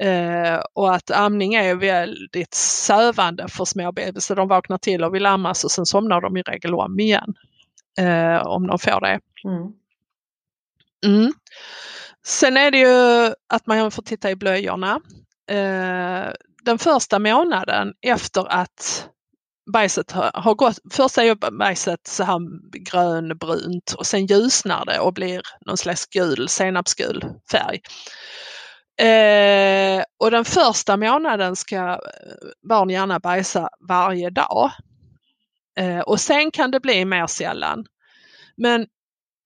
[0.00, 4.36] Eh, och att amning är väldigt sövande för små bebisar.
[4.36, 7.34] De vaknar till och vill ammas och sen somnar de i regel om igen.
[7.98, 9.20] Eh, om de får det.
[9.44, 9.72] Mm.
[11.06, 11.32] Mm.
[12.26, 15.00] Sen är det ju att man får titta i blöjorna.
[15.50, 16.32] Eh,
[16.64, 19.08] den första månaden efter att
[19.72, 22.38] bajset har, har gått, först är ju bajset så här
[22.84, 27.80] grönbrunt och sen ljusnar det och blir någon slags gul, senapsgul färg.
[28.98, 32.00] Eh, och den första månaden ska
[32.68, 34.70] barn gärna bajsa varje dag.
[35.78, 37.86] Eh, och sen kan det bli mer sällan.
[38.56, 38.86] Men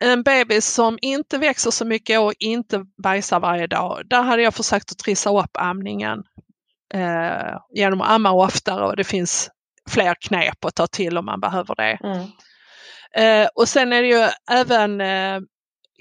[0.04, 4.54] en bebis som inte växer så mycket och inte bajsar varje dag, där hade jag
[4.54, 6.24] försökt att trissa upp amningen
[6.94, 9.50] eh, genom att amma oftare och det finns
[9.90, 11.98] fler knep att ta till om man behöver det.
[12.04, 12.26] Mm.
[13.14, 15.40] Eh, och sen är det ju även eh,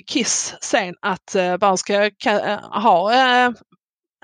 [0.07, 3.51] kiss sen att eh, barn ska eh, ha eh,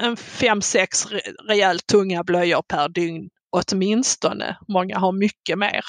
[0.01, 1.07] en fem, sex
[1.47, 4.57] rejält tunga blöjor per dygn åtminstone.
[4.67, 5.83] Många har mycket mer.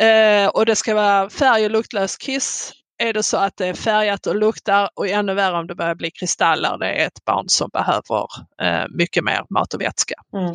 [0.00, 2.72] Eh, och det ska vara färg och luktlös kiss.
[2.98, 5.94] Är det så att det är färgat och luktar och ännu värre om det börjar
[5.94, 8.26] bli kristaller, det är ett barn som behöver
[8.62, 10.14] eh, mycket mer mat och vätska.
[10.32, 10.54] Mm.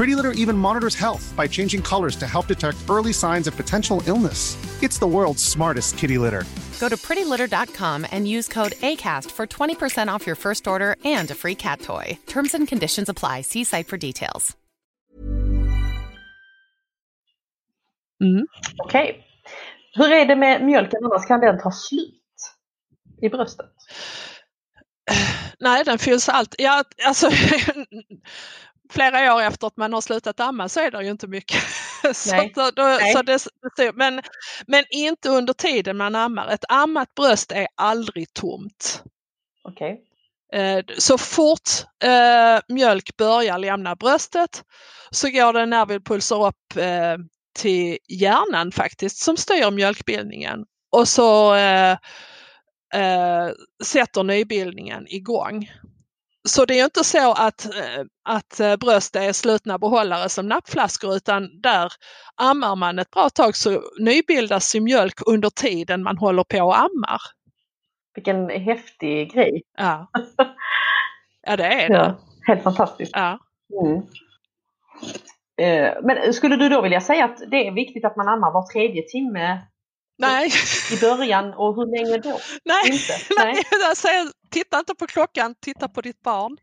[0.00, 4.02] Pretty Litter even monitors health by changing colors to help detect early signs of potential
[4.06, 4.56] illness.
[4.82, 6.44] It's the world's smartest kitty litter.
[6.80, 11.34] Go to prettylitter.com and use code ACAST for 20% off your first order and a
[11.34, 12.18] free cat toy.
[12.26, 13.42] Terms and conditions apply.
[13.42, 14.56] See site for details.
[18.22, 18.46] Mm.
[18.84, 19.24] Okej.
[19.94, 21.26] Hur är det med mjölken annars?
[21.26, 22.14] Kan den ta slut
[23.22, 23.74] i bröstet?
[25.58, 26.54] Nej, den fylls allt.
[26.58, 27.30] Ja, alltså,
[28.90, 31.62] flera år efter att man har slutat amma så är det ju inte mycket.
[32.14, 32.52] så Nej.
[32.54, 33.12] då, då, Nej.
[33.12, 33.44] så det,
[33.76, 34.22] det- men,
[34.66, 36.48] men inte under tiden man ammar.
[36.48, 39.02] Ett ammat bröst är aldrig tomt.
[39.64, 40.00] Okej.
[40.52, 41.70] Eh, Så fort
[42.04, 44.64] eh, mjölk börjar lämna bröstet
[45.10, 47.16] så går den nervimpulser upp eh,
[47.58, 51.90] till hjärnan faktiskt som styr mjölkbildningen och så eh,
[52.94, 53.48] eh,
[53.84, 55.70] sätter nybildningen igång.
[56.48, 60.46] Så det är ju inte så att, eh, att eh, bröst är slutna behållare som
[60.48, 61.92] nappflaskor utan där
[62.36, 66.78] ammar man ett bra tag så nybildas ju mjölk under tiden man håller på och
[66.78, 67.20] ammar.
[68.14, 69.62] Vilken häftig grej.
[69.78, 70.10] Ja,
[71.46, 71.94] ja det är det.
[71.94, 73.12] Ja, helt fantastiskt.
[73.14, 73.38] Ja.
[73.82, 74.02] Mm.
[75.60, 78.72] Eh, Men skulle du då vilja säga att det är viktigt att man ammar var
[78.72, 79.58] tredje timme
[80.18, 80.50] Nej,
[80.92, 82.38] i början och hur länge då?
[82.64, 83.12] nej, Inte?
[83.38, 83.54] nej.
[84.04, 84.30] Nej.
[84.52, 86.58] Säger, titta inte på klockan, titta på ditt barn.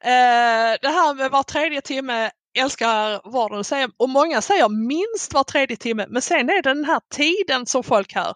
[0.00, 5.34] Eh, det här med var tredje timme älskar vården att säga och många säger minst
[5.34, 8.34] var tredje timme men sen är det den här tiden som folk hör.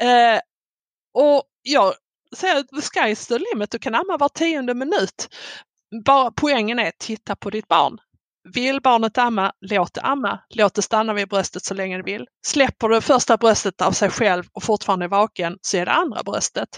[0.00, 0.40] Eh,
[1.14, 1.94] och jag
[2.36, 5.28] säger the sky's the limit, du kan amma var tionde minut.
[6.04, 7.98] Bara poängen är titta på ditt barn.
[8.54, 10.40] Vill barnet amma, låt det amma.
[10.54, 12.26] Låt det stanna vid bröstet så länge det vill.
[12.46, 16.22] Släpper du första bröstet av sig själv och fortfarande är vaken så är det andra
[16.22, 16.68] bröstet.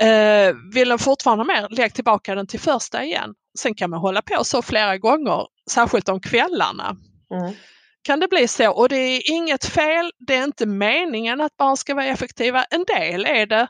[0.00, 3.34] Eh, vill den fortfarande mer, lägg tillbaka den till första igen.
[3.58, 6.96] Sen kan man hålla på så flera gånger, särskilt om kvällarna.
[7.34, 7.54] Mm.
[8.02, 11.76] Kan det bli så och det är inget fel, det är inte meningen att barn
[11.76, 12.64] ska vara effektiva.
[12.64, 13.68] En del är det.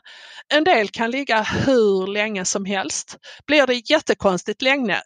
[0.53, 3.17] En del kan ligga hur länge som helst.
[3.47, 5.01] Blir det jättekonstigt länge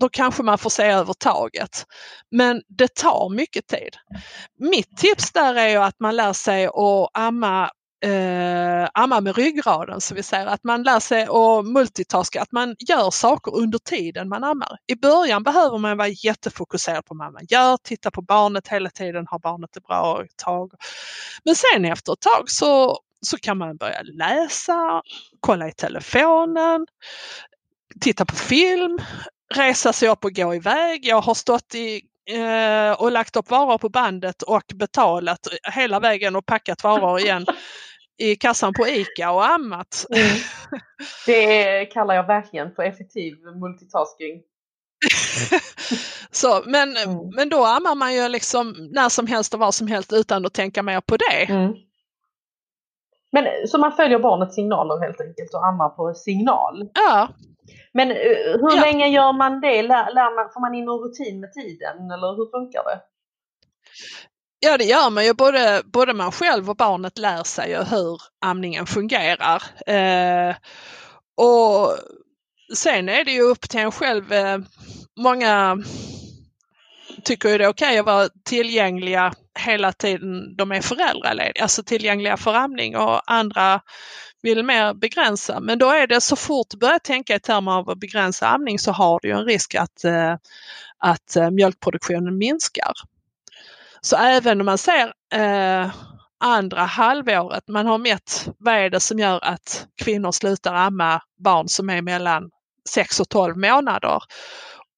[0.00, 1.86] då kanske man får se över taget.
[2.30, 3.96] Men det tar mycket tid.
[4.58, 7.70] Mitt tips där är att man lär sig att amma
[8.06, 12.76] eh, amma med ryggraden, så vi säger att man lär sig att multitaska, att man
[12.78, 14.78] gör saker under tiden man ammar.
[14.86, 19.26] I början behöver man vara jättefokuserad på vad man gör, titta på barnet hela tiden,
[19.30, 20.72] har barnet det bra ett tag.
[21.44, 25.02] Men sen efter ett tag så, så kan man börja läsa,
[25.40, 26.86] kolla i telefonen,
[28.00, 28.98] titta på film,
[29.54, 31.04] resa sig upp och gå iväg.
[31.04, 36.36] Jag har stått i eh, och lagt upp varor på bandet och betalat hela vägen
[36.36, 37.46] och packat varor igen
[38.18, 40.06] i kassan på ICA och ammat.
[40.10, 40.26] Mm.
[41.26, 44.42] Det kallar jag verkligen för effektiv multitasking.
[46.30, 47.30] Så, men, Mm.
[47.36, 50.54] men då ammar man ju liksom när som helst och var som helst utan att
[50.54, 51.44] tänka mer på det.
[51.52, 51.72] Mm.
[53.32, 56.88] Men så man följer barnets signaler helt enkelt och ammar på signal.
[56.94, 57.28] Ja,
[57.92, 58.16] Men eh,
[58.60, 58.80] hur Ja.
[58.80, 59.82] länge gör man det?
[59.82, 63.00] Lär, lär man, får man in någon rutin med tiden eller hur funkar det?
[64.60, 68.20] Ja det gör man ju, både, både man själv och barnet lär sig ju hur
[68.40, 69.62] amningen fungerar.
[69.86, 70.56] Eh,
[71.36, 71.98] och
[72.74, 74.32] sen är det ju upp till en själv.
[74.32, 74.58] Eh,
[75.16, 75.78] många
[77.24, 82.36] tycker ju det är okej att vara tillgängliga hela tiden de är föräldralediga, alltså tillgängliga
[82.36, 83.80] för amning och andra
[84.42, 85.60] vill mer begränsa.
[85.60, 88.78] Men då är det så fort du börjar tänka i termer av att begränsa amning
[88.78, 90.34] så har du ju en risk att, eh,
[90.98, 92.92] att eh, mjölkproduktionen minskar.
[94.00, 95.90] Så även om man ser eh,
[96.40, 101.68] andra halvåret, man har mätt vad är det som gör att kvinnor slutar amma barn
[101.68, 102.50] som är mellan
[102.88, 104.18] 6 och 12 månader.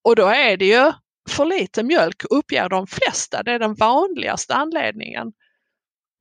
[0.04, 0.92] Och då är det ju
[1.30, 5.32] för lite mjölk uppger de flesta, det är den vanligaste anledningen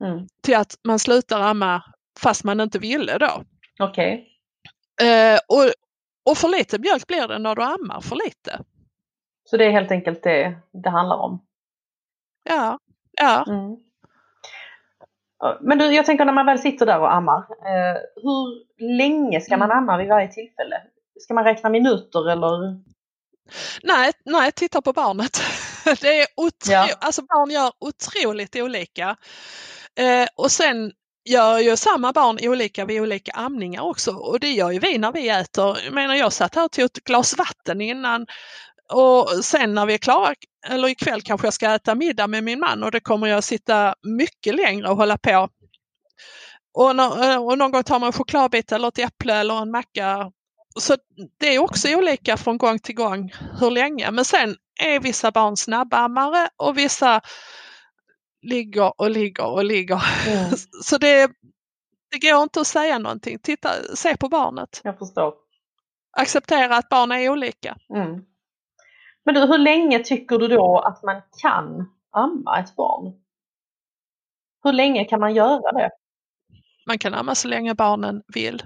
[0.04, 0.26] Mm.
[0.42, 1.82] till att man slutar amma
[2.20, 3.44] fast man inte ville då.
[3.78, 4.28] Okej.
[5.02, 5.72] Eh, och,
[6.30, 8.60] och för lite mjölk blir det när du ammar för lite.
[9.44, 11.40] Så det är helt enkelt det det handlar om.
[12.44, 12.78] Ja,
[13.20, 13.44] ja.
[13.48, 13.76] Mm.
[15.60, 17.38] Men du, jag tänker när man väl sitter där och ammar.
[17.38, 18.64] Eh, hur
[18.96, 20.82] länge ska man amma vid varje tillfälle?
[21.20, 22.80] Ska man räkna minuter eller?
[23.82, 25.40] Nej, nej, titta på barnet.
[26.00, 26.72] Det är otro...
[26.72, 26.88] Ja.
[27.00, 29.16] alltså barn gör otroligt olika.
[29.98, 30.92] Eh, och sen
[31.28, 35.12] gör ju samma barn olika vid olika amningar också och det gör ju vi när
[35.12, 35.78] vi äter.
[35.84, 38.26] Jag menar jag satt här och tog ett glas vatten innan
[38.92, 40.34] och sen när vi är klara,
[40.68, 43.94] eller ikväll kanske jag ska äta middag med min man och det kommer jag sitta
[44.02, 45.48] mycket längre och hålla på.
[46.74, 50.32] Och, nå- och någon gång tar man en chokladbit eller ett äpple eller en macka.
[50.80, 50.96] Så
[51.40, 54.10] det är också olika från gång till gång hur länge.
[54.10, 57.20] Men sen är vissa barn snabbammare och vissa
[58.42, 60.02] ligger och ligger och ligger.
[60.28, 60.50] Mm,
[60.82, 61.30] Så det,
[62.10, 63.38] det går inte att säga någonting.
[63.42, 64.80] Titta, se på barnet.
[64.84, 65.34] jag förstår.
[66.16, 67.76] Acceptera att barn är olika.
[67.94, 68.20] Mm.
[69.28, 73.12] Men du, hur länge tycker du då att man kan amma ett barn?
[74.64, 75.90] Hur länge kan man göra det?
[76.86, 78.62] Man kan amma så länge barnen vill.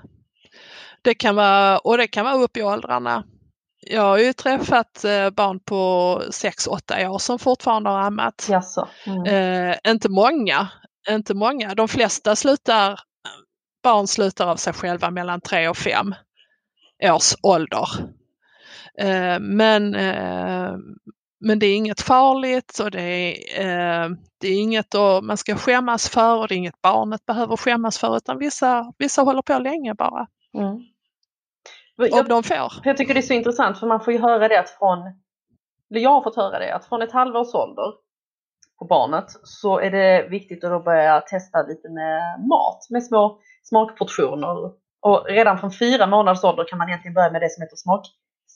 [1.03, 3.25] Det kan vara, och det kan vara upp i åldrarna.
[3.81, 5.75] jag har ju träffat eh, barn på
[6.31, 8.47] 6-8 år som fortfarande har ammat.
[8.51, 8.89] Jaså.
[9.07, 9.25] Mm.
[9.27, 10.69] Eh, inte många,
[11.11, 11.75] inte många.
[11.75, 13.01] De flesta slutar,
[13.83, 16.15] barn slutar av sig själva mellan 3 och 5
[17.03, 17.89] års ålder.
[18.99, 20.77] Eh, men, eh,
[21.41, 26.09] men det är inget farligt och det är, eh, det är inget man ska skämmas
[26.09, 29.95] för och det är inget barnet behöver skämmas för utan vissa, vissa håller på länge
[29.95, 30.27] bara.
[30.59, 30.79] Mm.
[31.97, 32.73] Jag, de får.
[32.85, 34.99] Jag tycker det är så intressant för man får ju höra det att från,
[35.91, 37.93] eller jag har fått höra det, att från ett halvårs ålder
[38.79, 43.41] på barnet så är det viktigt att då börja testa lite med mat, med små
[43.63, 44.73] smakportioner.
[45.01, 47.77] Och redan från fyra månaders ålder kan man egentligen börja med det som heter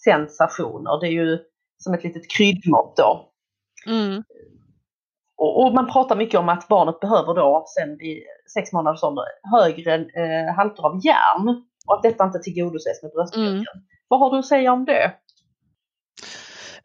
[0.07, 1.01] smaksensationer.
[1.01, 1.39] Det är ju
[1.79, 3.33] som ett litet kryddmått då.
[3.87, 4.23] Mm.
[5.39, 8.23] Och, och, man pratar mycket om att barnet behöver då sen vid
[8.55, 11.49] sex månaders ålder högre eh, halter av järn
[11.87, 13.75] och att detta inte tillgodoses med bröstmjölken.
[13.75, 13.87] Mm.
[14.09, 15.13] Vad har du att säga om det?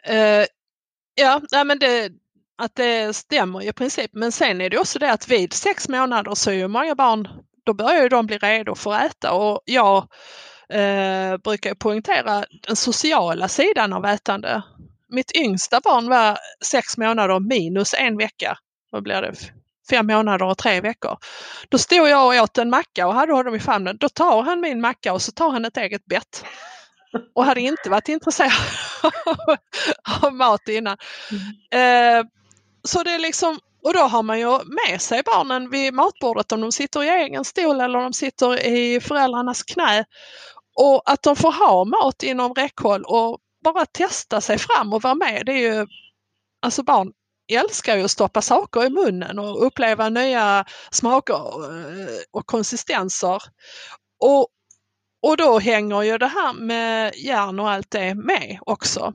[0.09, 0.45] Uh,
[1.15, 2.11] ja, nej men det,
[2.57, 4.11] att det stämmer i princip.
[4.13, 7.27] Men sen är det också det att vid sex månader så är ju många barn,
[7.65, 10.07] då börjar ju de bli redo för att äta och jag
[10.71, 14.61] eh, brukar poängtera den sociala sidan av ätande.
[15.09, 18.57] Mitt yngsta barn var sex månader minus en vecka.
[18.91, 19.33] Vad blir det?
[19.91, 21.17] fem månader och tre veckor.
[21.69, 23.97] Då stod jag och åt en macka och hade honom i famnen.
[23.97, 26.45] Då tar han min macka och så tar han ett eget bett.
[27.35, 28.51] Och hade inte varit intresserad
[30.21, 30.97] av mat innan.
[31.71, 32.19] Mm.
[32.19, 32.25] Eh,
[32.83, 36.61] så det är liksom, och då har man ju med sig barnen vid matbordet om
[36.61, 40.05] de sitter i egen stol eller om de sitter i föräldrarnas knä.
[40.75, 45.15] Och att de får ha mat inom räckhåll och bara testa sig fram och vara
[45.15, 45.45] med.
[45.45, 45.87] Det är ju,
[46.61, 47.11] alltså barn
[47.51, 53.43] älskar ju att stoppa saker i munnen och uppleva nya smaker eh, och konsistenser.
[54.23, 54.47] Och,
[55.21, 59.13] och då hänger ju det här med järn och allt det med också.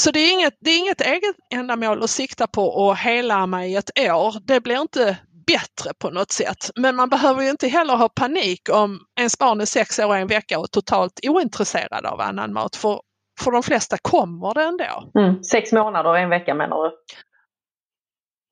[0.00, 3.74] Så det är inget, det är inget eget ändamål att sikta på att hela i
[3.76, 4.46] ett år.
[4.46, 6.70] Det blir inte bättre på något sätt.
[6.76, 10.16] Men man behöver ju inte heller ha panik om ens barn är sex år och
[10.16, 12.76] en vecka och totalt ointresserad av annan mat.
[12.76, 13.00] För
[13.40, 15.20] för de flesta kommer det ändå.
[15.20, 16.96] Mm, sex månader och en vecka menar du?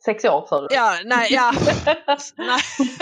[0.04, 1.52] Sex år för Ja, nej, ja.
[2.36, 2.60] nej.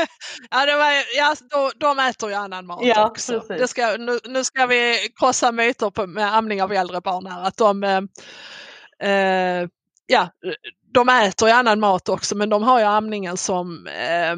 [0.51, 3.39] ja, det var, ja då, de äter ju annan mat ja, också.
[3.49, 7.43] Det ska, nu, nu ska vi krossa myter på, med amning av äldre barn här.
[7.43, 8.01] Att de, eh,
[9.11, 9.69] eh,
[10.07, 10.29] ja,
[10.99, 14.37] de äter ju annan mat också men de har ju amningen som eh,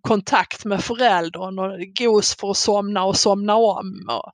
[0.00, 4.08] kontakt med föräldern och gos för att somna och somna om.
[4.10, 4.32] Och,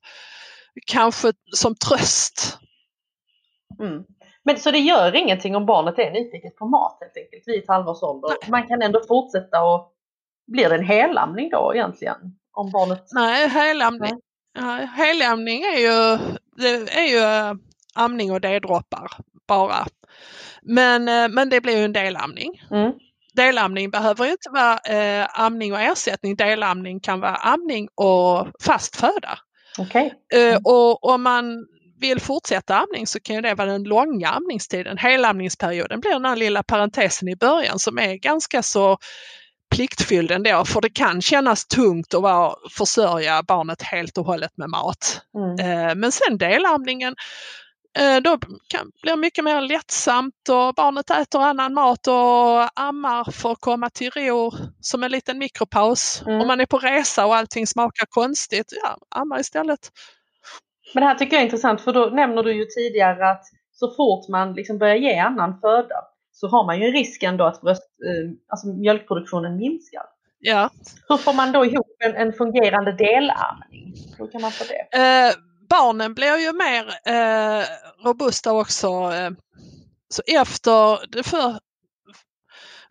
[0.86, 2.58] kanske som tröst.
[3.80, 4.04] Mm.
[4.44, 7.68] Men så det gör ingenting om barnet är nyfiket på mat helt enkelt vid ett
[7.68, 8.28] halvårs ålder?
[8.28, 8.50] Nej.
[8.50, 9.92] Man kan ändå fortsätta och
[10.46, 12.16] blir det en helamning då egentligen?
[12.52, 13.04] Om barnet...
[13.12, 14.20] Nej, helamning,
[14.58, 14.86] Nej.
[14.86, 16.18] helamning är ju,
[16.56, 17.54] det är ju äh,
[17.94, 19.10] amning och D-droppar
[19.46, 19.86] bara.
[20.62, 22.62] Men, äh, men det blir ju en delamning.
[22.70, 22.92] Mm.
[23.34, 26.36] Delamning behöver ju inte vara eh, amning och ersättning.
[26.36, 29.38] Delamning kan vara amning och fast föda.
[29.78, 30.10] Okay.
[30.34, 30.62] Eh, mm.
[30.64, 31.66] och om man
[32.00, 34.98] vill fortsätta amning så kan det vara den långa amningstiden.
[34.98, 38.98] Helamningsperioden blir den här lilla parentesen i början som är ganska så
[39.74, 44.70] pliktfylld ändå för det kan kännas tungt att vara, försörja barnet helt och hållet med
[44.70, 45.20] mat.
[45.36, 45.88] Mm.
[45.88, 47.63] Eh, men sen delamningen Eh,
[48.22, 48.38] då
[48.68, 53.60] kan, blir det mycket mer lättsamt och barnet äter annan mat och ammar för att
[53.60, 56.22] komma till ro som en liten mikropaus.
[56.26, 56.40] Mm.
[56.40, 59.90] Om man är på resa och allting smakar konstigt, ja, amma istället.
[60.94, 63.94] Men det här tycker jag är intressant för då nämner du ju tidigare att så
[63.94, 65.96] fort man liksom börjar ge annan föda
[66.32, 70.02] så har man ju risken då att bröst, eh, alltså mjölkproduktionen minskar.
[70.38, 70.70] Ja.
[71.08, 73.94] Hur får man då ihop en, en fungerande delamning?
[74.18, 74.98] Hur kan man få det?
[74.98, 75.32] Eh,
[75.78, 77.66] barnen blir ju mer eh,
[78.04, 78.88] robusta också.
[78.88, 79.30] Eh,
[80.08, 81.58] så efter, det för,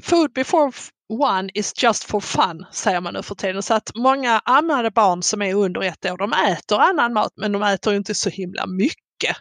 [0.04, 0.72] food before
[1.10, 3.64] one is just for fun säger man nu för tiden.
[3.64, 7.52] Så att många ammade barn som är under ett år de äter annan mat men
[7.52, 9.38] de äter inte så himla mycket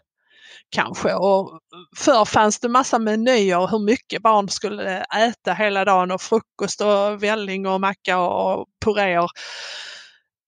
[0.70, 1.14] kanske.
[1.14, 1.60] Och
[1.96, 7.22] förr fanns det massa menyer hur mycket barn skulle äta hela dagen och frukost och
[7.22, 9.28] välling och macka och puréer.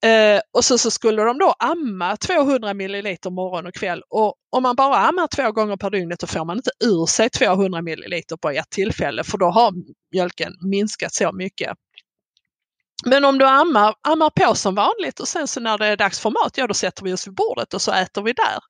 [0.04, 4.62] Eh, och så, så skulle de då amma 200 milliliter morgon och kväll och om
[4.62, 8.36] man bara ammar två gånger per dygn så får man inte ur sig 200 milliliter
[8.36, 9.72] på ett tillfälle för då har
[10.12, 11.72] mjölken minskat så mycket.
[13.06, 16.20] Men om du ammar, ammar på som vanligt och sen så när det är dags
[16.20, 18.60] för mat, ja då sätter vi oss vid bordet och så äter vi där.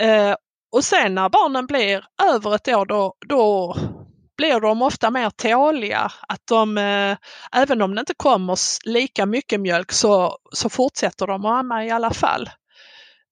[0.00, 0.34] Eh,
[0.72, 3.76] och sen när barnen blir över ett år då, då
[4.42, 6.12] blir de ofta mer tåliga.
[6.28, 7.16] Att de, eh,
[7.52, 11.90] även om det inte kommer lika mycket mjölk så, så fortsätter de att amma i
[11.90, 12.50] alla fall.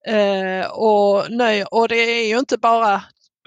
[0.06, 3.02] Eh, och, nej, och det är ju inte bara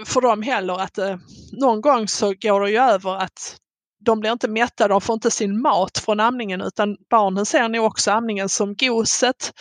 [0.05, 1.15] för dem heller att eh,
[1.51, 3.57] någon gång så går det ju över att
[4.05, 7.85] de blir inte mätta, de får inte sin mat från amningen utan barnen ser nog
[7.85, 9.51] också amningen som goset.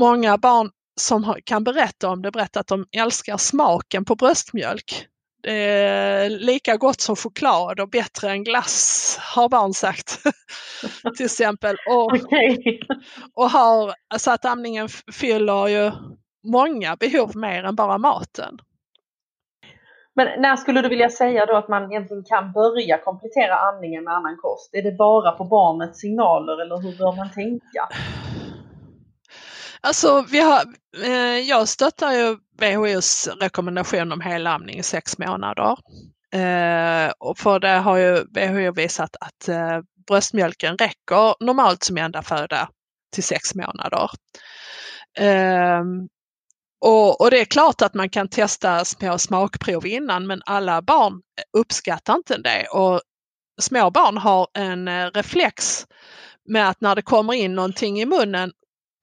[0.00, 0.70] Många barn
[1.00, 5.06] som kan berätta om det berättar att de älskar smaken på bröstmjölk.
[5.48, 10.22] Är lika gott som choklad och bättre än glass har barn sagt.
[11.16, 11.76] Till exempel.
[11.88, 12.80] Och, Okej.
[13.34, 15.92] och har, så att amningen fyller ju
[16.44, 18.58] många behov mer än bara maten.
[20.14, 24.14] Men när skulle du vilja säga då att man egentligen kan börja komplettera amningen med
[24.14, 24.74] annan kost?
[24.74, 27.88] Är det bara på barnets signaler eller hur bör man tänka?
[29.86, 30.64] Alltså, vi har,
[31.02, 35.76] eh, jag stöttar ju WHOs rekommendation om helamning i sex månader.
[36.32, 42.22] Eh, och för det har ju WHO visat att eh, bröstmjölken räcker normalt som enda
[42.22, 42.68] föda
[43.14, 44.10] till sex månader.
[45.18, 45.82] Eh,
[46.80, 51.22] och, och, det är klart att man kan testa små smakprov innan men alla barn
[51.58, 52.66] uppskattar inte det.
[52.66, 53.00] Och
[53.60, 55.86] små barn har en eh, reflex
[56.48, 58.52] med att när det kommer in någonting i munnen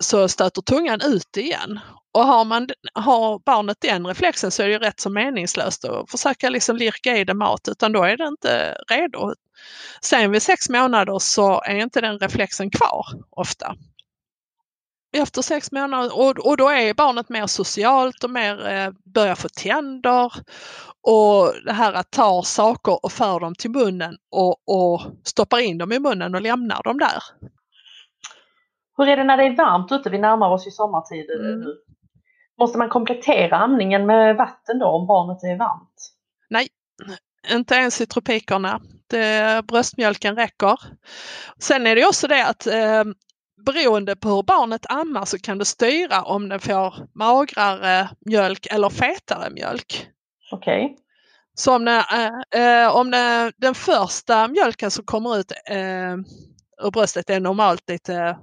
[0.04, 1.80] så stöter tungan ut igen.
[2.14, 6.50] Och har, man, har barnet den reflexen så är det rätt så meningslöst att försöka
[6.50, 9.34] liksom lirka i det mat utan då är det inte redo.
[10.02, 13.76] Sen vid sex månader så är inte den reflexen kvar ofta.
[15.18, 19.50] Efter sex månader och, och då är barnet mer socialt och mer eh, börjar få
[19.50, 20.34] tänder.
[21.02, 25.78] Och det här att ta saker och för dem till munnen och, och stoppar in
[25.78, 27.24] dem i munnen och lämnar dem där.
[28.98, 30.10] Hur är det när det är varmt ute?
[30.10, 31.60] Vi närmar oss ju sommartid Mm.
[31.60, 31.76] nu.
[32.60, 36.12] Måste man komplettera amningen med vatten då om barnet är varmt?
[36.50, 36.68] Nej,
[37.52, 38.82] inte ens i tropikerna.
[39.10, 40.80] Det, bröstmjölken räcker.
[41.60, 43.04] Sen är det också det att eh,
[43.66, 48.90] beroende på hur barnet ammar så kan det styra om den får magrare mjölk eller
[48.90, 50.08] fetare mjölk.
[50.52, 50.86] Okej.
[50.86, 50.98] Okay.
[51.56, 52.06] Så om, det,
[52.56, 56.14] eh, om det, den första mjölken som kommer ut eh,
[56.86, 58.38] ur bröstet är normalt lite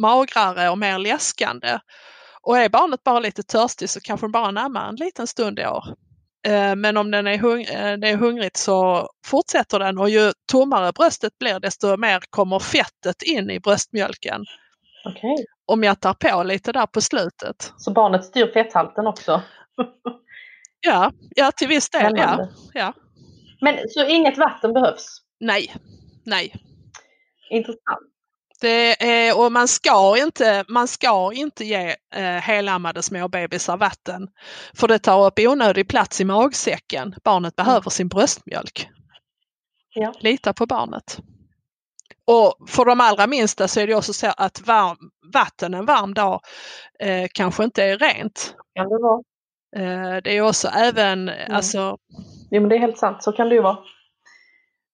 [0.00, 1.78] magrare och mer läskande.
[2.42, 5.66] Och är barnet bara lite törstig så kanske den bara nammar en liten stund i
[5.66, 5.84] år.
[6.46, 7.64] Eh, men om den är, hung
[8.00, 13.22] det är hungrigt så fortsätter den och ju tommare bröstet blir desto mer kommer fettet
[13.22, 14.44] in i bröstmjölken.
[15.04, 15.44] Okay.
[15.66, 17.72] Och mättar på lite där på slutet.
[17.76, 19.42] Så barnet styr fetthalten också?
[20.80, 22.48] ja, ja, till viss del ja.
[22.74, 22.92] ja.
[23.60, 25.22] Men så inget vatten behövs?
[25.40, 25.74] Nej,
[26.24, 26.54] nej.
[27.50, 28.10] Intressant.
[28.60, 34.28] Det är, och man ska inte, man ska inte ge eh, helammade småbebisar vatten.
[34.74, 37.14] För det tar upp onödig plats i magsäcken.
[37.24, 38.88] Barnet behöver sin bröstmjölk.
[39.94, 40.12] Ja.
[40.20, 41.18] Lita på barnet.
[42.24, 44.96] Och för de allra minsta så är det också så att varm,
[45.34, 46.40] vatten en varm dag
[46.98, 48.54] eh, kanske inte är rent.
[48.74, 49.22] Kan det vara.
[49.76, 51.54] Eh, det är också även, mm.
[51.54, 51.96] alltså...
[52.50, 53.78] Jo men det är helt sant, så kan det ju vara.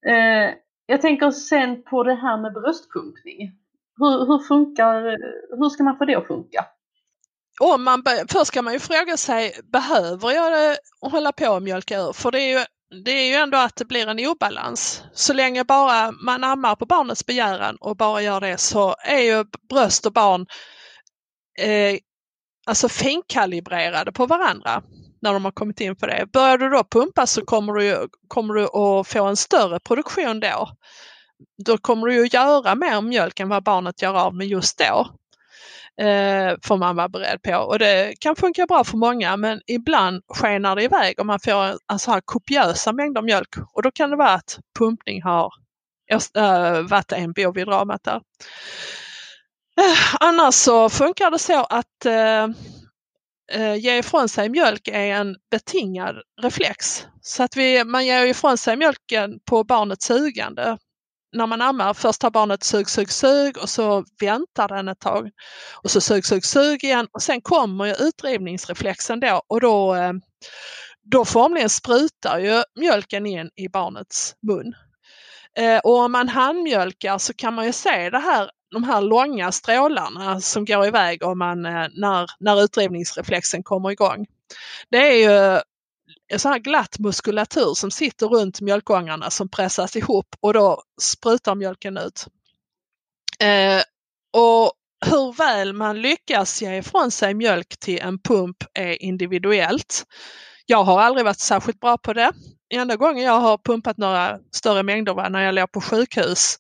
[0.09, 0.55] Eh,
[0.87, 3.53] jag tänker sen på det här med bröstpumpning.
[3.99, 5.03] Hur, hur, funkar,
[5.59, 6.65] hur ska man få det att funka?
[7.61, 12.13] Om man, först ska man ju fråga sig, behöver jag hålla på och mjölka ur?
[12.13, 12.65] För det är, ju,
[13.05, 15.03] det är ju ändå att det blir en obalans.
[15.13, 19.45] Så länge bara man ammar på barnets begäran och bara gör det så är ju
[19.69, 20.47] bröst och barn
[21.59, 21.99] eh,
[22.67, 24.83] alltså finkalibrerade på varandra
[25.21, 26.27] när de har kommit in på det.
[26.33, 30.69] Börjar du då pumpa så kommer du, kommer du att få en större produktion då.
[31.65, 35.11] Då kommer du att göra mer mjölk än vad barnet gör av med just då.
[36.05, 40.23] Eh, får man vara beredd på och det kan funka bra för många men ibland
[40.29, 44.17] skenar det iväg och man får alltså här kopiösa mängder mjölk och då kan det
[44.17, 45.53] vara att pumpning har
[46.37, 48.21] äh, varit en bov i dramat där.
[49.81, 52.49] Eh, annars så funkar det så att eh,
[53.53, 57.07] Eh, ge ifrån sig mjölk är en betingad reflex.
[57.21, 60.79] Så att vi, man ger ifrån sig mjölken på barnets sugande.
[61.37, 65.31] När man ammar, först tar barnet sug, sug, sug och så väntar den ett tag.
[65.83, 70.13] Och så sug, sug, sug igen och sen kommer ju utdrivningsreflexen då och då, eh,
[71.03, 74.75] då formligen sprutar ju mjölken in i barnets mun.
[75.59, 79.53] Eh, och om man handmjölkar så kan man ju se det här de här långa
[79.53, 84.27] strålarna som går iväg om man, eh, när, när utdrivningsreflexen kommer igång.
[84.91, 85.61] Det är ju
[86.29, 91.55] en sån här glatt muskulatur som sitter runt mjölkgångarna som pressas ihop och då sprutar
[91.55, 92.27] mjölken ut.
[93.41, 93.83] Eh,
[94.33, 94.73] och
[95.07, 100.05] hur väl man lyckas ge ifrån sig mjölk till en pump är individuellt.
[100.67, 102.33] Jag har aldrig varit särskilt bra på det.
[102.75, 106.59] Enda gången jag har pumpat några större mängder var när jag låg på sjukhus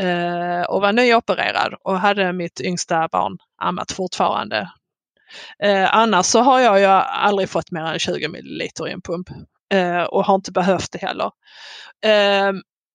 [0.00, 4.70] Eh, och var nyopererad och hade mitt yngsta barn ammat fortfarande.
[5.62, 9.28] Eh, annars så har jag ju aldrig fått mer än 20 milliliter i en pump
[9.74, 11.30] eh, och har inte behövt det heller.
[12.04, 12.52] Eh,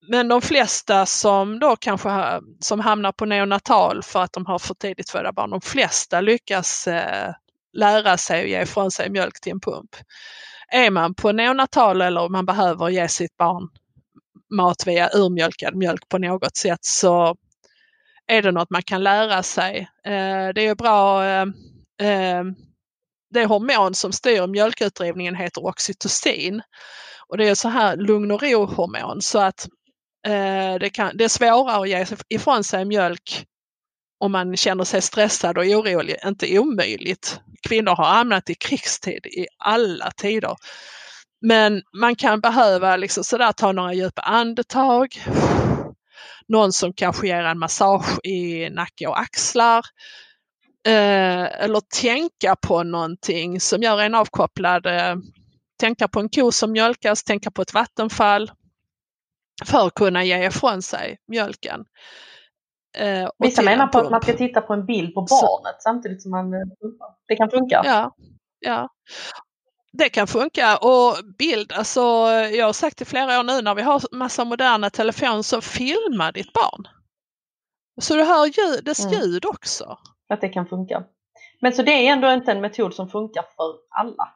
[0.09, 4.59] men de flesta som då kanske ha, som hamnar på neonatal för att de har
[4.59, 7.33] för tidigt födda barn, de flesta lyckas eh,
[7.73, 9.95] lära sig att ge ifrån sig mjölk till en pump.
[10.73, 13.69] Är man på neonatal eller om man behöver ge sitt barn
[14.49, 17.35] mat via urmjölkad mjölk på något sätt så
[18.27, 19.89] är det något man kan lära sig.
[20.05, 21.45] Eh, det är bra eh,
[22.01, 22.43] eh,
[23.29, 26.61] det hormon som styr mjölkutdrivningen heter oxytocin.
[27.27, 29.67] Och det är så här lugn och ro-hormon så att
[30.27, 33.45] eh, det, kan, det är svårare att ge ifrån sig mjölk
[34.19, 37.39] om man känner sig stressad och orolig, inte omöjligt.
[37.67, 40.55] Kvinnor har hamnat i krigstid i alla tider.
[41.41, 45.07] Men man kan behöva liksom sådär ta några djupa andetag.
[46.47, 49.81] Någon som kanske ger en massage i nacke och axlar.
[50.87, 54.85] Eh, eller tänka på någonting som gör en avkopplad.
[54.85, 55.15] Eh,
[55.79, 58.51] tänka på en ko som mjölkas, tänka på ett vattenfall.
[59.65, 61.85] För att kunna ge ifrån sig mjölken.
[62.97, 66.21] Eh, Vissa menar på att man ska titta på en bild på barnet så, samtidigt
[66.21, 67.07] som man pumpar.
[67.27, 67.81] Det kan funka.
[67.85, 68.15] Ja,
[68.59, 68.89] ja.
[69.97, 72.01] Det kan funka och bild, alltså
[72.51, 76.31] jag har sagt i flera år nu när vi har massa moderna telefoner så filma
[76.31, 76.87] ditt barn.
[78.01, 79.13] Så du hör ljud, dess mm.
[79.13, 79.97] ljud också.
[80.29, 81.03] Att det kan funka.
[81.61, 84.29] Men så det är ändå inte en metod som funkar för alla?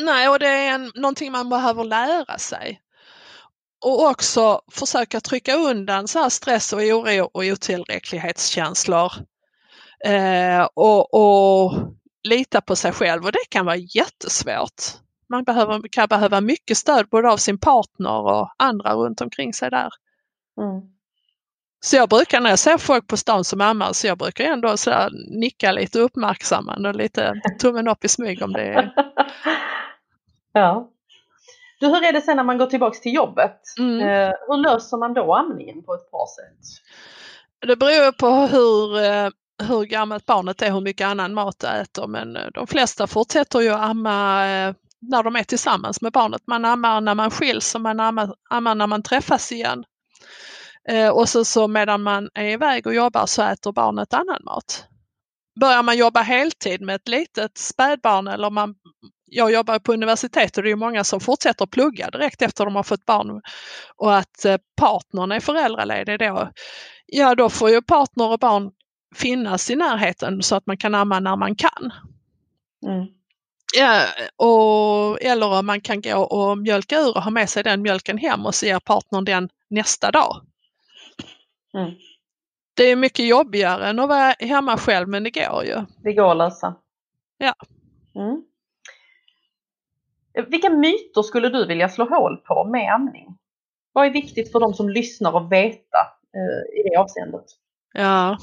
[0.00, 2.80] Nej, och det är en, någonting man behöver lära sig.
[3.84, 9.12] Och också försöka trycka undan så här stress och oro och otillräcklighetskänslor.
[10.04, 11.72] Eh, och, och
[12.28, 14.82] lita på sig själv och det kan vara jättesvårt.
[15.28, 19.70] Man behöver, kan behöva mycket stöd både av sin partner och andra runt omkring sig
[19.70, 19.90] där.
[20.60, 20.82] Mm.
[21.80, 24.76] Så jag brukar när jag ser folk på stan som ammar så jag brukar ändå
[24.76, 28.94] så nicka lite uppmärksammande och lite tummen upp i smyg om det är...
[30.52, 30.90] ja.
[31.80, 33.60] Du, hur är det sen när man går tillbaks till jobbet?
[33.78, 34.00] Mm.
[34.00, 36.82] Eh, hur löser man då amningen på ett bra sätt?
[37.66, 39.30] Det beror på hur eh,
[39.62, 42.06] hur gammalt barnet är, hur mycket annan mat det äter.
[42.06, 46.42] Men eh, de flesta fortsätter ju att amma eh, när de är tillsammans med barnet.
[46.46, 49.84] Man ammar när man skiljs och man ammar, ammar när man träffas igen.
[50.88, 54.84] Eh, och så, så medan man är iväg och jobbar så äter barnet annan mat.
[55.60, 58.74] Börjar man jobba heltid med ett litet spädbarn eller man,
[59.24, 62.82] jag jobbar på universitet och det är många som fortsätter plugga direkt efter de har
[62.82, 63.40] fått barn
[63.96, 64.46] och att
[64.76, 66.50] partnern är föräldraledig då,
[67.06, 68.70] ja då får ju partner och barn
[69.14, 71.92] finnas i närheten så att man kan amma när man kan.
[72.86, 73.06] Mm.
[73.74, 74.04] Ja,
[74.36, 78.18] och, eller om man kan gå och mjölka ur och ha med sig den mjölken
[78.18, 80.42] hem och så ger partnern den nästa dag.
[81.74, 81.94] Mm.
[82.74, 85.76] Det är mycket jobbigare än att vara hemma själv men det går ju.
[86.02, 86.74] Det går att lösa.
[87.38, 87.54] Ja.
[88.14, 88.42] Mm.
[90.48, 93.38] Vilka myter skulle du vilja slå hål på med amning?
[93.92, 95.98] Vad är viktigt för de som lyssnar att veta
[96.34, 97.44] eh, i det avseendet?
[97.92, 98.38] Ja,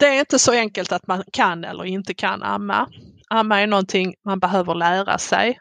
[0.00, 2.88] det är inte så enkelt att man kan eller inte kan amma.
[3.28, 5.60] Amma är någonting man behöver lära sig.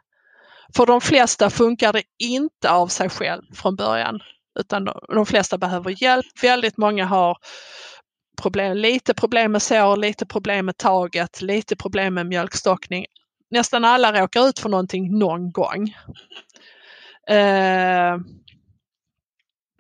[0.76, 4.20] För de flesta funkar det inte av sig själv från början
[4.60, 4.86] utan
[5.16, 6.26] de flesta behöver hjälp.
[6.44, 7.38] Väldigt många har
[8.42, 13.06] problem, lite problem med sår, lite problem med taget, lite problem med mjölkstockning.
[13.52, 15.96] Nästan alla råkar ut för någonting någon gång.
[17.28, 18.18] Eh,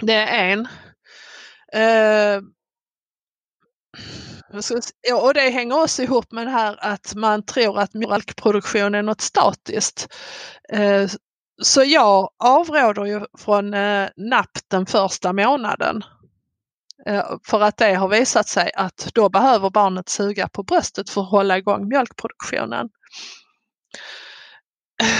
[0.01, 0.67] det är en.
[1.73, 2.41] Eh,
[5.13, 9.21] och det hänger också ihop med det här att man tror att mjölkproduktion är något
[9.21, 10.07] statiskt.
[10.73, 11.09] Eh,
[11.61, 16.03] så jag avråder ju från eh, napp den första månaden.
[17.05, 21.21] Eh, för att det har visat sig att då behöver barnet suga på bröstet för
[21.21, 22.89] att hålla igång mjölkproduktionen.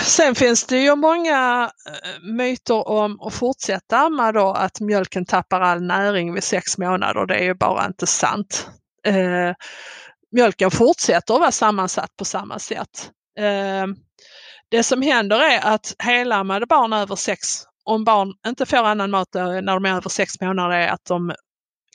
[0.06, 5.62] Sen finns det ju många eh, myter om att fortsätta amma då att mjölken tappar
[5.62, 7.26] all näring vid sex månader.
[7.26, 8.70] Det är ju bara inte sant
[9.06, 9.54] eh,
[10.32, 13.12] mjölken fortsätter att vara sammansatt på samma sätt.
[13.40, 13.88] Eh,
[14.72, 17.48] det som händer är att helammade barn över sex,
[17.86, 21.06] om barn inte får annan mat eh, när de är över sex månader, är att
[21.06, 21.34] de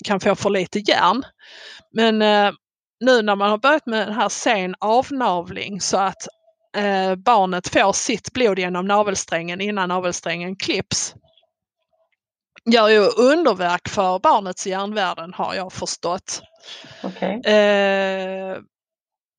[0.05, 1.23] kan få för lite järn.
[1.93, 2.53] Men eh,
[3.01, 6.29] nu när man har börjat med den här sen avnavling så att
[6.75, 11.15] eh, barnet får sitt blod genom navelsträngen innan navelsträngen klipps
[12.65, 16.43] gör ju underverk för barnets hjärnvärden har jag förstått.
[17.03, 17.41] Okay.
[17.41, 18.59] Eh,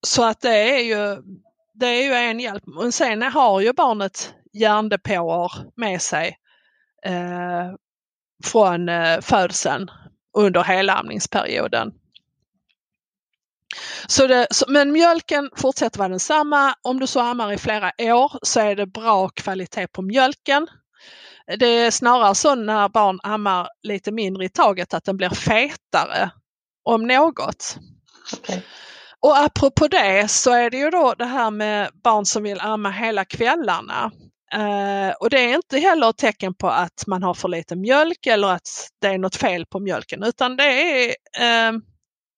[0.07, 1.21] så att det är ju
[1.73, 2.63] det är ju en hjälp.
[2.65, 6.37] Men sen har ju barnet hjärndepåer med sig
[7.05, 7.73] eh,
[8.43, 9.89] från eh, födseln
[10.37, 11.93] under helamningsperioden.
[14.07, 16.75] Så det, så, men mjölken fortsätter vara densamma.
[16.81, 20.67] Om du så ammar i flera år så är det bra kvalitet på mjölken.
[21.59, 26.29] Det är snarare så när barn ammar lite mindre i taget att den blir fetare
[26.83, 27.77] om något.
[28.37, 28.61] Okay.
[29.19, 32.91] Och apropå det så är det ju då det här med barn som vill amma
[32.91, 34.11] hela kvällarna.
[34.55, 38.25] Uh, och det är inte heller ett tecken på att man har för lite mjölk
[38.27, 41.79] eller att det är något fel på mjölken utan det är uh,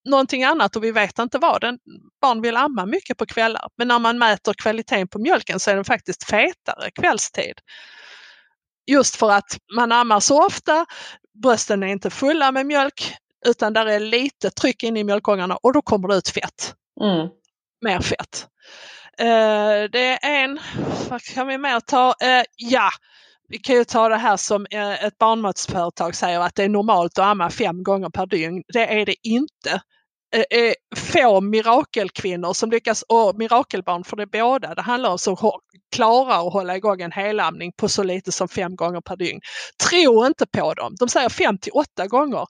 [0.10, 1.62] någonting annat och vi vet inte vad.
[1.62, 1.80] Den,
[2.22, 5.76] barn vill amma mycket på kvällar men när man mäter kvaliteten på mjölken så är
[5.76, 7.54] den faktiskt fetare kvällstid.
[8.92, 10.86] Just för att man ammar så ofta,
[11.44, 13.14] brösten är inte fulla med mjölk
[13.46, 16.76] utan där är lite tryck in i mjölkångarna och då kommer det ut fett.
[17.02, 17.28] Mm.
[17.82, 18.48] Mer fett.
[19.22, 20.60] Uh, det är en,
[21.10, 22.08] vad kan vi mer ta?
[22.08, 22.90] Uh, ja,
[23.48, 27.20] vi kan ju ta det här som uh, ett barnmatsföretag säger att det är normalt
[27.20, 28.64] att amma fem gånger per dygn.
[28.74, 29.82] Det är det inte.
[30.32, 35.20] Det är få mirakelkvinnor som lyckas, och mirakelbarn för det är båda, det handlar om
[35.20, 35.38] som
[35.96, 39.42] klarar att hålla igång en helamning på så lite som fem gånger per dygn.
[39.90, 40.96] Tro inte på dem.
[41.00, 42.48] De säger fem till åtta gånger.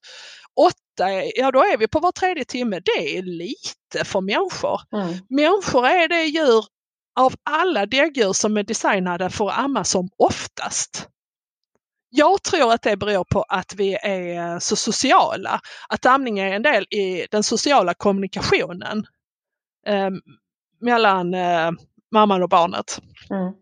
[0.59, 2.79] Åtta, ja då är vi på var tredje timme.
[2.85, 4.81] Det är lite för människor.
[4.93, 5.13] Mm.
[5.29, 6.65] Människor är det djur
[7.19, 11.07] av alla däggdjur som är designade för att amma som oftast.
[12.17, 15.61] Jag tror att det beror på att vi är så sociala.
[15.89, 19.07] Att amning är en del i den sociala kommunikationen
[19.87, 20.09] eh,
[20.81, 21.71] mellan eh,
[22.11, 23.01] mamman och barnet.
[23.29, 23.53] Mm.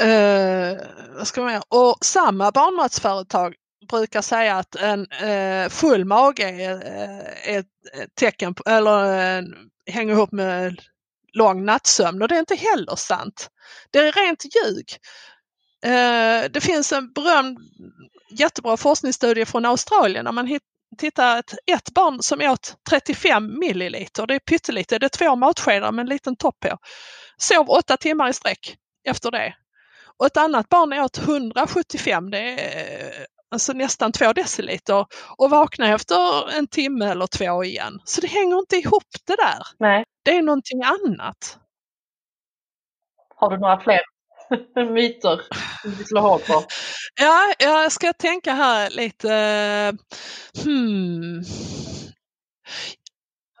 [0.00, 0.78] Eh,
[1.16, 3.54] vad ska man Och samma barnmatsföretag
[3.90, 6.82] brukar säga att en eh, full mage är,
[7.44, 7.66] är ett
[8.14, 9.44] tecken på, eller eh,
[9.86, 10.80] hänger ihop med
[11.32, 13.50] lång nattsömn och det är inte heller sant.
[13.90, 14.86] Det är rent ljug.
[15.84, 17.58] Eh, det finns en berömd
[18.30, 20.58] jättebra forskningsstudie från Australien när man
[20.98, 25.92] tittar ett, ett barn som åt 35 milliliter, det är pyttelite, det är två matskedar
[25.92, 26.78] med en liten topp på.
[27.36, 28.76] Sov åtta timmar i sträck
[29.08, 29.54] efter det.
[30.18, 35.06] Och ett annat barn åt 175, det är alltså nästan två deciliter
[35.36, 38.00] och vaknade efter en timme eller två igen.
[38.04, 39.62] Så det hänger inte ihop det där.
[39.78, 40.04] Nej.
[40.22, 41.58] Det är någonting annat.
[43.36, 44.00] Har du några fler
[44.94, 45.40] myter
[45.82, 46.64] som du slår hål på?
[47.20, 49.96] Ja, jag ska tänka här lite.
[50.64, 51.42] Hmm.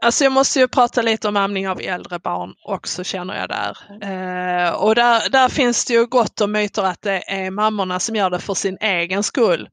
[0.02, 3.76] Alltså jag måste ju prata lite om amning av äldre barn också känner jag där.
[4.02, 8.16] Eh, och där, där finns det ju gott om myter att det är mammorna som
[8.16, 9.68] gör det för sin egen skull.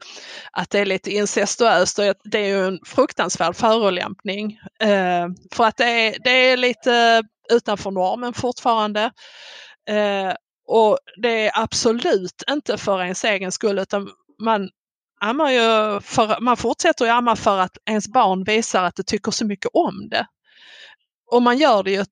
[0.51, 4.59] Att det är lite incestuöst och det är ju en fruktansvärd förolämpning.
[4.81, 9.11] Eh, för att det är, det är lite utanför normen fortfarande.
[9.89, 10.33] Eh,
[10.67, 14.09] och det är absolut inte för ens egen skull utan
[14.39, 14.69] man
[15.21, 19.31] ammar ju för, man fortsätter ju amma för att ens barn visar att det tycker
[19.31, 20.27] så mycket om det.
[21.31, 22.05] Och man gör det ju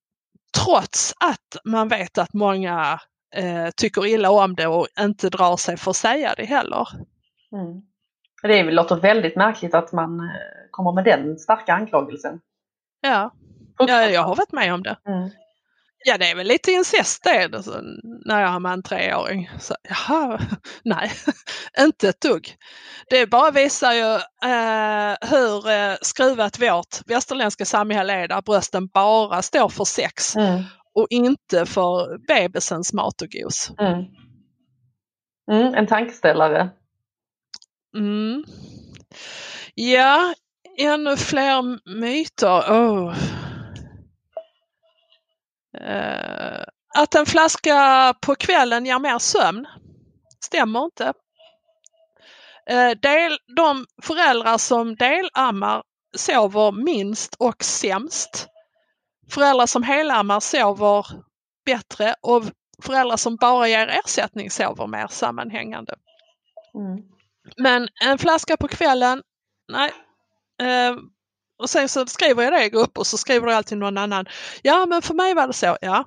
[0.63, 2.99] trots att man vet att många
[3.35, 6.87] eh, tycker illa om det och inte drar sig för att säga det heller.
[7.51, 7.81] Mm.
[8.43, 12.39] Det låter väldigt märkligt att man eh, kommer med den starka anklagelsen.
[13.01, 13.31] Ja,
[13.77, 14.97] ja jag har varit med om det.
[15.05, 15.29] Mm.
[16.03, 17.81] Ja, det är väl lite incest det, alltså,
[18.25, 19.49] när jag har med en treåring.
[19.59, 20.39] Så, jaha,
[20.83, 21.11] nej,
[21.79, 22.55] inte ett dugg.
[23.09, 24.13] Det bara visar ju
[24.49, 30.63] eh, hur eh, skruvat vårt västerländska samhälle är där brösten bara står för sex mm.
[30.95, 33.71] och inte för bebisens mat och gos.
[33.79, 34.05] Mm.
[35.51, 36.69] Mm, en tankeställare.
[37.97, 38.43] Mm.
[39.75, 40.33] Ja,
[40.77, 42.59] ännu fler myter.
[42.59, 43.15] Oh.
[45.81, 46.63] Uh,
[46.97, 49.67] att en flaska på kvällen ger mer sömn
[50.43, 51.13] stämmer inte.
[52.71, 55.83] Uh, del, de föräldrar som delammar
[56.17, 58.47] sover minst och sämst.
[59.31, 61.05] Föräldrar som helammar sover
[61.65, 62.43] bättre och
[62.83, 65.95] föräldrar som bara ger ersättning sover mer sammanhängande.
[66.75, 67.03] Mm.
[67.57, 69.23] Men en flaska på kvällen,
[69.67, 69.91] nej.
[71.61, 74.25] Och sen så skriver jag det i grupp och så skriver det alltid någon annan.
[74.61, 76.05] Ja men för mig var det så, ja.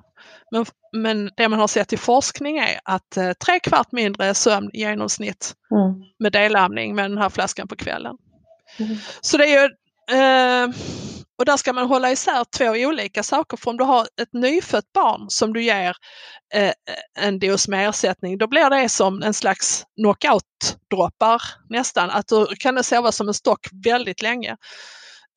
[0.51, 4.69] Men, men det man har sett i forskning är att eh, tre kvart mindre sömn
[4.73, 5.93] i genomsnitt mm.
[6.19, 8.15] med delamning med den här flaskan på kvällen.
[8.79, 8.97] Mm.
[9.21, 9.65] Så det är ju,
[10.17, 10.69] eh,
[11.37, 13.57] och där ska man hålla isär två olika saker.
[13.57, 15.95] För om du har ett nyfött barn som du ger
[16.53, 16.73] eh,
[17.19, 22.09] en dos med ersättning, då blir det som en slags knockout-droppar nästan.
[22.09, 24.55] Att du kan sova som en stock väldigt länge.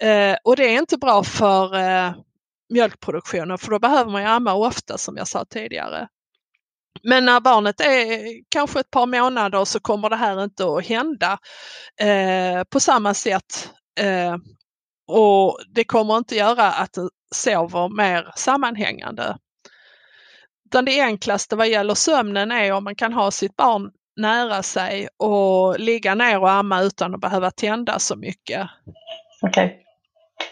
[0.02, 2.12] Eh, och det är inte bra för eh,
[2.68, 6.08] mjölkproduktionen för då behöver man ju amma ofta som jag sa tidigare.
[7.02, 8.18] Men när barnet är
[8.48, 11.38] kanske ett par månader så kommer det här inte att hända
[12.00, 13.70] eh, på samma sätt.
[14.00, 14.36] Eh,
[15.08, 19.36] och det kommer inte göra att det sover mer sammanhängande.
[20.66, 25.08] Utan det enklaste vad gäller sömnen är om man kan ha sitt barn nära sig
[25.16, 28.68] och ligga ner och amma utan att behöva tända så mycket.
[29.42, 29.66] Okej.
[29.66, 29.87] Okay.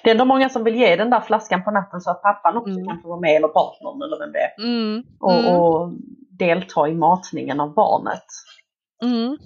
[0.02, 2.56] Det är ändå många som vill ge den där flaskan på natten så att pappan
[2.56, 2.86] också mm.
[2.86, 4.64] kan få vara med eller partnern eller vem det är.
[4.64, 5.02] Mm.
[5.20, 5.56] Och, mm.
[5.56, 5.92] och,
[6.38, 8.24] delta i matningen av barnet.
[9.02, 9.38] Mm.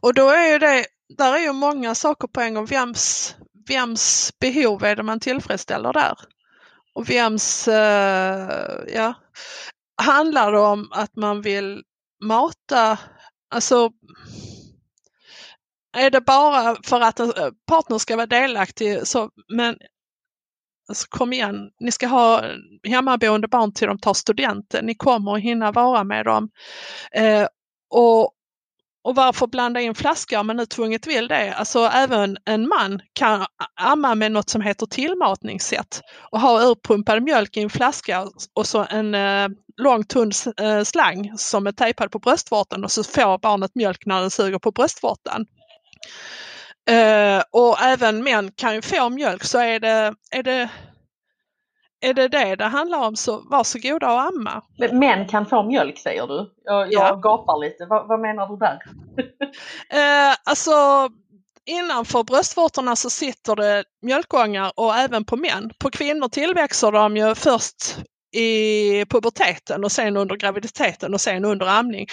[0.00, 0.84] Och då är ju det,
[1.18, 2.66] där är ju många saker på en gång.
[2.66, 3.36] Vems,
[3.68, 6.14] vems behov är det man tillfredsställer där?
[6.94, 7.74] Och vems, uh,
[8.94, 9.14] ja,
[10.02, 11.82] handlar det om att man vill
[12.24, 12.98] mata,
[13.54, 13.90] alltså
[15.96, 19.76] är det bara för att en eh, partner ska vara delaktig så, men
[20.88, 22.44] alltså, kom igen, ni ska ha
[22.88, 26.50] hemmaboende barn till de tar studenten, ni kommer att hinna vara med dem.
[27.12, 27.46] Eh,
[27.90, 28.32] och
[29.06, 31.54] och varför blanda in flaskor om man nu tvunget vill det?
[31.54, 33.46] Alltså även en man kan
[33.80, 36.00] amma med något som heter tillmatningssätt
[36.32, 40.30] och ha urpumpad mjölk i en flaska och så en eh, lång tunn
[40.60, 44.58] eh, slang som är tejpad på bröstvårtan och så får barnet mjölk när den suger
[44.58, 45.46] på bröstvårtan.
[46.90, 50.70] Eh, och även män kan ju få mjölk så är det, är det
[52.00, 54.62] är det det det handlar om så varsågoda och amma.
[54.92, 56.50] Män kan få mjölk säger du?
[56.64, 57.08] Jag, ja.
[57.08, 57.86] jag gapar lite.
[57.86, 58.78] vad, vad menar du där?
[60.30, 60.72] eh, alltså
[61.64, 65.70] innanför bröstvårtorna så sitter det mjölkgångar och även på män.
[65.78, 67.96] På kvinnor tillväxer de ju först
[68.36, 72.06] i puberteten och sen under graviditeten och sen under amning.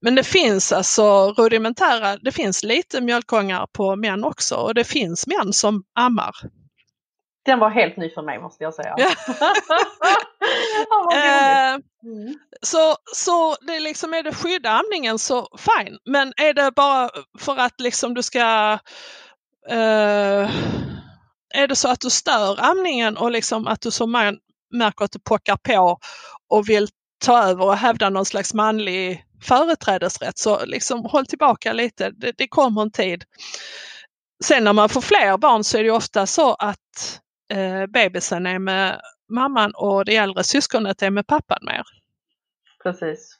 [0.00, 5.26] Men det finns alltså rudimentära, det finns lite mjölkgångar på män också och det finns
[5.26, 6.34] män som ammar.
[7.44, 8.96] Den var helt ny för mig måste jag säga.
[11.14, 11.72] eh,
[12.04, 12.38] mm.
[12.62, 17.56] Så, så det liksom är det skydda amningen så fine, men är det bara för
[17.56, 18.78] att liksom du ska
[19.68, 20.50] eh,
[21.54, 24.38] är det så att du stör amningen och liksom att du som man
[24.70, 25.98] märker att du pockar på
[26.48, 26.88] och vill
[27.24, 32.48] ta över och hävda någon slags manlig företrädesrätt så liksom håll tillbaka lite, det, det
[32.48, 33.24] kommer en tid.
[34.44, 37.20] Sen när man får fler barn så är det ofta så att
[37.52, 41.82] eh, bebisen är med mamman och det äldre syskonet är med pappan mer.
[42.82, 43.36] Precis.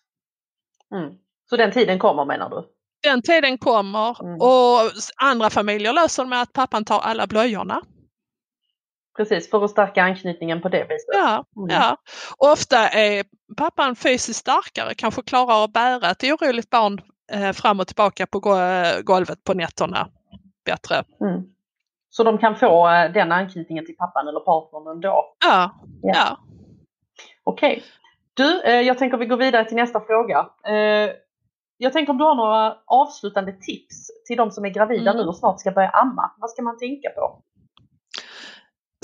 [0.94, 1.14] Mm.
[1.50, 2.64] Så den tiden kommer menar du?
[3.02, 4.40] Den tiden kommer mm.
[4.40, 7.82] och andra familjer löser med att pappan tar alla blöjorna.
[9.20, 11.08] Precis, för att stärka anknytningen på det viset.
[11.12, 11.68] Ja, mm.
[11.68, 11.96] ja.
[12.38, 13.24] Och ofta är
[13.56, 17.00] pappan fysiskt starkare, kanske klarar att bära ett oroligt barn
[17.32, 18.40] eh, fram och tillbaka på
[19.02, 20.08] golvet på nätterna
[20.64, 21.04] bättre.
[21.20, 21.42] Mm.
[22.10, 25.34] Så de kan få eh, den anknytningen till pappan eller partnern ändå?
[25.44, 25.70] Ja.
[26.02, 26.12] ja.
[26.14, 26.38] ja.
[27.44, 27.72] Okej.
[27.72, 27.82] Okay.
[28.34, 30.48] Du, eh, jag tänker vi går vidare till nästa fråga.
[31.76, 35.22] Jag tänker om du har några avslutande tips till de som är gravida mm.
[35.22, 36.32] nu och snart ska börja amma.
[36.38, 37.42] Vad ska man tänka på?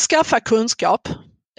[0.01, 1.09] Skaffa kunskap.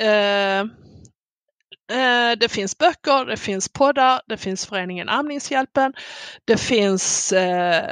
[0.02, 5.94] Eh, eh, det finns böcker, det finns poddar, det finns föreningen Amningshjälpen,
[6.46, 7.86] det finns eh,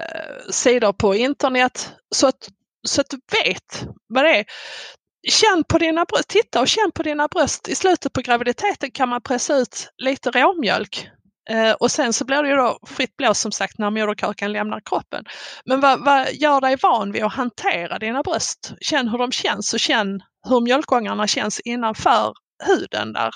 [0.52, 1.94] sidor på internet.
[2.16, 2.50] Så att
[2.88, 4.46] så att du vet vad det är.
[5.28, 7.68] Känn på dina bröst, titta och känn på dina bröst.
[7.68, 11.10] I slutet på graviditeten kan man pressa ut lite råmjölk
[11.50, 14.82] eh, och sen så blir det ju då fritt blås som sagt när moderkakan lämnar
[14.86, 15.24] kroppen.
[15.66, 18.74] Men vad, vad gör dig van vid att hantera dina bröst?
[18.82, 22.34] Känn hur de känns och känn hur mjölkgångarna känns innanför
[22.66, 23.32] huden där.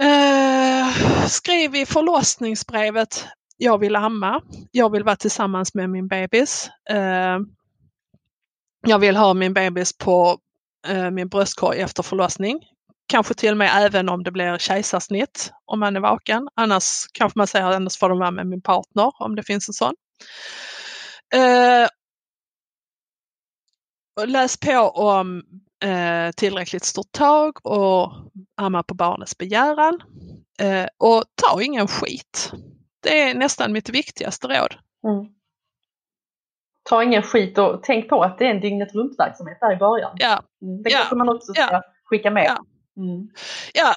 [0.00, 3.26] Eh, skriv i förlossningsbrevet
[3.62, 6.70] jag vill amma, jag vill vara tillsammans med min bebis.
[6.90, 7.38] Eh,
[8.86, 10.38] jag vill ha min bebis på
[10.88, 12.60] eh, min bröstkorg efter förlossning.
[13.08, 16.48] Kanske till och med även om det blir kejsarsnitt om man är vaken.
[16.54, 19.74] Annars kanske man säger annars får de vara med min partner om det finns en
[19.74, 19.94] sån.
[21.34, 21.88] Eh,
[24.26, 25.42] läs på om
[25.84, 28.12] eh, tillräckligt stort tag och
[28.56, 30.00] amma på barnets begäran.
[30.60, 32.52] Eh, och ta ingen skit.
[33.02, 34.74] Det är nästan mitt viktigaste råd.
[35.04, 35.32] Mm.
[36.88, 39.76] Ta ingen skit och tänk på att det är en dygnet runt verksamhet där i
[39.76, 40.12] början.
[40.14, 40.42] Ja.
[40.62, 40.82] Mm.
[40.82, 41.82] Det kanske man också ska ja.
[42.04, 42.44] skicka med.
[42.44, 42.64] Ja,
[43.02, 43.28] mm.
[43.74, 43.94] ja,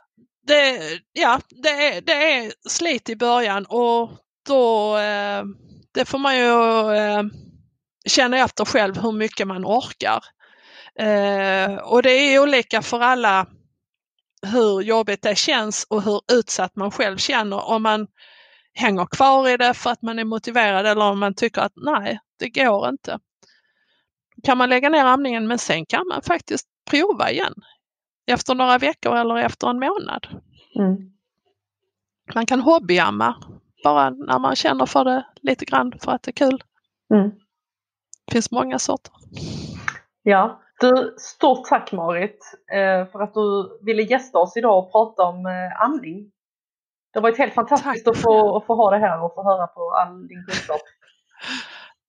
[0.48, 0.80] det,
[1.14, 4.12] ja det, är, det är slit i början och
[4.48, 5.44] då eh,
[5.94, 6.52] det får man ju
[6.96, 7.24] eh,
[8.06, 10.24] känna efter själv hur mycket man orkar.
[11.00, 13.48] Eh, och det är olika för alla
[14.48, 17.66] hur jobbigt det känns och hur utsatt man själv känner.
[17.66, 18.08] Om man
[18.74, 22.20] hänger kvar i det för att man är motiverad eller om man tycker att nej,
[22.40, 23.20] det går inte.
[24.44, 27.54] Kan man lägga ner amningen men sen kan man faktiskt prova igen
[28.26, 30.28] efter några veckor eller efter en månad.
[30.80, 30.98] Mm.
[32.34, 33.36] Man kan hobbyamma
[33.84, 36.64] bara när man känner för det lite grann för att det är kul.
[37.14, 37.32] Mm.
[38.26, 39.14] Det finns många sorter.
[40.24, 42.40] Ja, du, stort tack Marit
[42.72, 46.32] eh, för att du ville gästa oss idag och prata om eh, amning.
[47.14, 49.68] Det har varit helt fantastiskt att få, att få ha det här och få höra
[49.68, 50.82] på all din kunskap.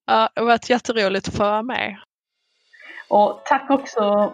[0.06, 1.96] Ja, det har varit jätteroligt att få vara med.
[3.08, 4.32] Och tack också,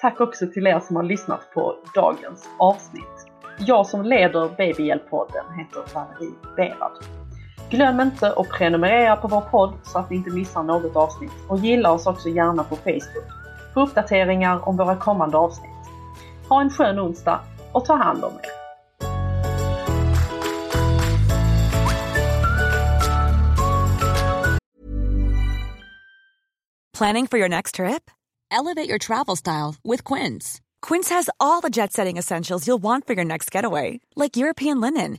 [0.00, 3.32] tack också till er som har lyssnat på dagens avsnitt.
[3.58, 7.21] Jag som leder Babyhjälp-podden heter Valerie Berad.
[7.72, 11.58] Glöm inte att prenumerera på vår podd så att ni inte missar något avsnitt och
[11.58, 13.26] gilla oss också gärna på Facebook
[13.74, 15.70] för uppdateringar om våra kommande avsnitt.
[16.48, 17.40] Ha en skön onsdag
[17.72, 18.62] och ta hand om er!
[26.98, 28.10] Planning for your next trip?
[28.50, 30.60] Elevate your travel style with Quince.
[30.88, 34.80] Quince has all the jet setting essentials you'll want for your next getaway, like European
[34.80, 35.18] linen,